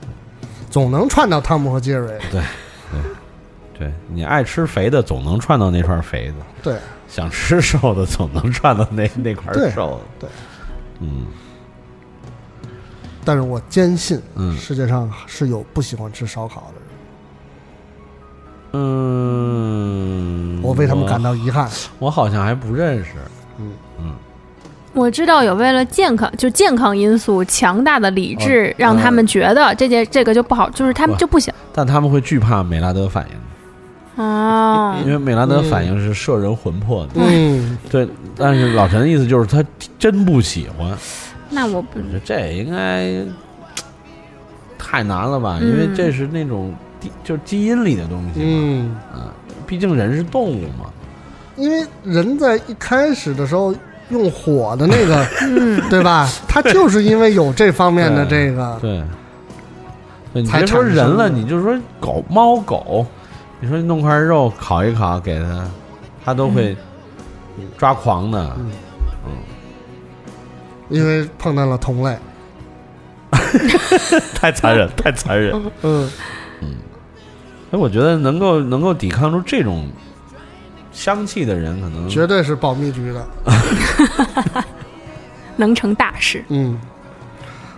[0.69, 2.17] 总能串到汤姆和杰瑞。
[2.31, 2.41] 对
[2.91, 2.99] 对，
[3.79, 6.75] 对你爱吃肥的，总能串到那串肥的；对，
[7.07, 10.27] 想吃瘦的，总能串到那那块对瘦的。
[10.27, 10.29] 对，
[10.99, 11.27] 嗯
[13.25, 16.83] 但是我坚信嗯世界上是有不喜欢吃烧烤的人，
[18.73, 21.69] 嗯，我为他们感到遗憾。
[21.99, 23.11] 我好像还不认识。
[23.59, 24.13] 嗯嗯
[24.93, 34.95] 我知道有为了健康，就健康因素强大的理智，哦让他们觉得这件这个就不好，就是他们就不想但他们会惧怕美拉德反应，哦。
[35.03, 37.13] 因为美拉德反应是摄人魂魄的。
[37.15, 39.63] 嗯，对，但是老陈的意思就是他
[39.97, 40.95] 真不喜欢，
[41.53, 43.23] 那我不这这应该
[44.77, 45.59] 太难了吧？
[45.61, 48.45] 嗯因为这是那种基就是基因里的东西嘛，
[49.15, 49.21] 嗯，
[49.67, 50.89] 毕竟人是动物嘛。
[51.55, 53.73] 因为人在一开始的时候
[54.09, 56.27] 用火的那个， 嗯对吧？
[56.47, 59.03] 他就是因为有这方面的这个，对，
[60.33, 63.05] 对你才别说人了，你就说狗、猫、狗，
[63.59, 65.63] 你说弄块肉烤一烤给它，
[66.25, 66.75] 它都会
[67.77, 68.57] 抓狂的。
[70.89, 72.17] 因为碰到了同类。
[74.35, 75.53] 太残忍， 太残忍。
[75.81, 76.09] 嗯，
[77.69, 79.89] 所以我觉得能够能够抵抗住这种
[80.91, 83.25] 香气的人，可能绝对是保密局的。
[85.57, 86.43] 能成大事。
[86.49, 86.79] 嗯，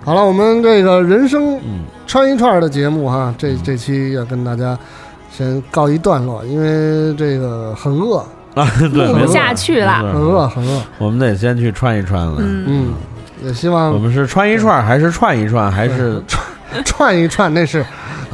[0.04, 4.78] 好了，我们这个人生嗯串一串的节目哈，这这期要跟大家
[5.32, 8.26] 先告一段落，因为这个很饿，
[8.56, 10.82] 啊，对，录不下去了很饿，很饿。
[10.98, 12.36] 我们得先去串一串了。
[12.40, 12.94] 嗯，嗯，
[13.44, 16.22] 也希望我们是串一串，还是串一串，还是
[16.86, 17.86] 串一串，那是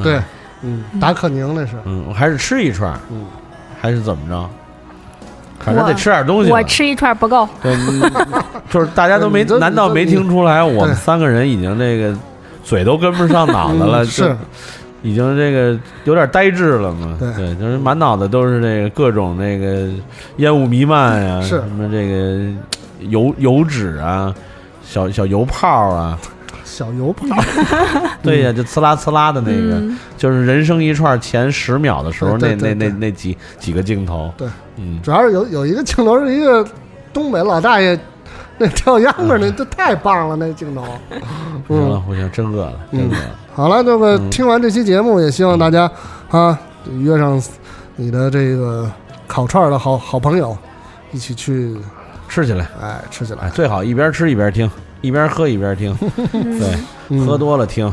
[0.04, 0.22] 对，
[0.62, 3.26] 嗯，达克宁那是，嗯，还是吃一串，嗯，
[3.82, 4.50] 还是怎么着？
[5.64, 6.58] 反正得吃点东西吧。
[6.58, 8.12] 我吃一串不够，对，嗯
[8.70, 10.64] 就是大家都没， 难道没听出来？
[10.64, 12.16] 我们三个人已经那个
[12.64, 14.36] 嘴都跟不上脑子了，是
[15.02, 17.18] 已经这个有点呆滞了嘛？
[17.20, 17.56] 对。
[17.56, 19.90] 就是满脑子都是这个各种那个
[20.38, 21.50] 烟雾弥漫呀，是。
[21.60, 24.34] 什么这个油油脂啊，
[24.84, 26.18] 小小油泡啊，
[26.64, 27.26] 小油泡，
[28.22, 29.98] 对呀，就呲啦呲啦的那个，嗯。
[30.18, 34.48] 就是人生一串前十秒的时候，那那那那几几个镜头，对，
[34.78, 36.66] 嗯，主要是有有一个镜头是一个
[37.12, 38.00] 东北老大爷。
[38.62, 40.86] 那跳秧歌那这太棒了，那镜头。
[41.68, 43.36] 行了，我想真饿了，真饿了。
[43.56, 45.90] 好了，这个嗯听完这期节目，也希望大家
[46.30, 46.58] 啊
[47.00, 47.42] 约上
[47.96, 48.90] 你的这个
[49.26, 50.56] 烤串儿的好好朋友，
[51.12, 51.76] 一起去
[52.30, 53.50] 吃起来，哎吃起哎，来。
[53.50, 54.70] 最好一边吃一边听，
[55.02, 55.96] 一边喝一边听，
[56.32, 56.78] 对，
[57.10, 57.92] 嗯喝多了听，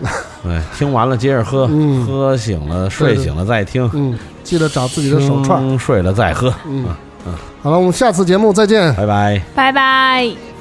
[0.42, 5.78] 对，听完了接着喝，嗯喝醒了睡醒了再听，嗯，记得找自己的手串儿。
[5.78, 6.52] 睡了再喝，
[7.26, 8.94] 嗯，好了，我们下次节目再见。
[8.94, 9.42] 拜拜。
[9.54, 10.55] 拜拜。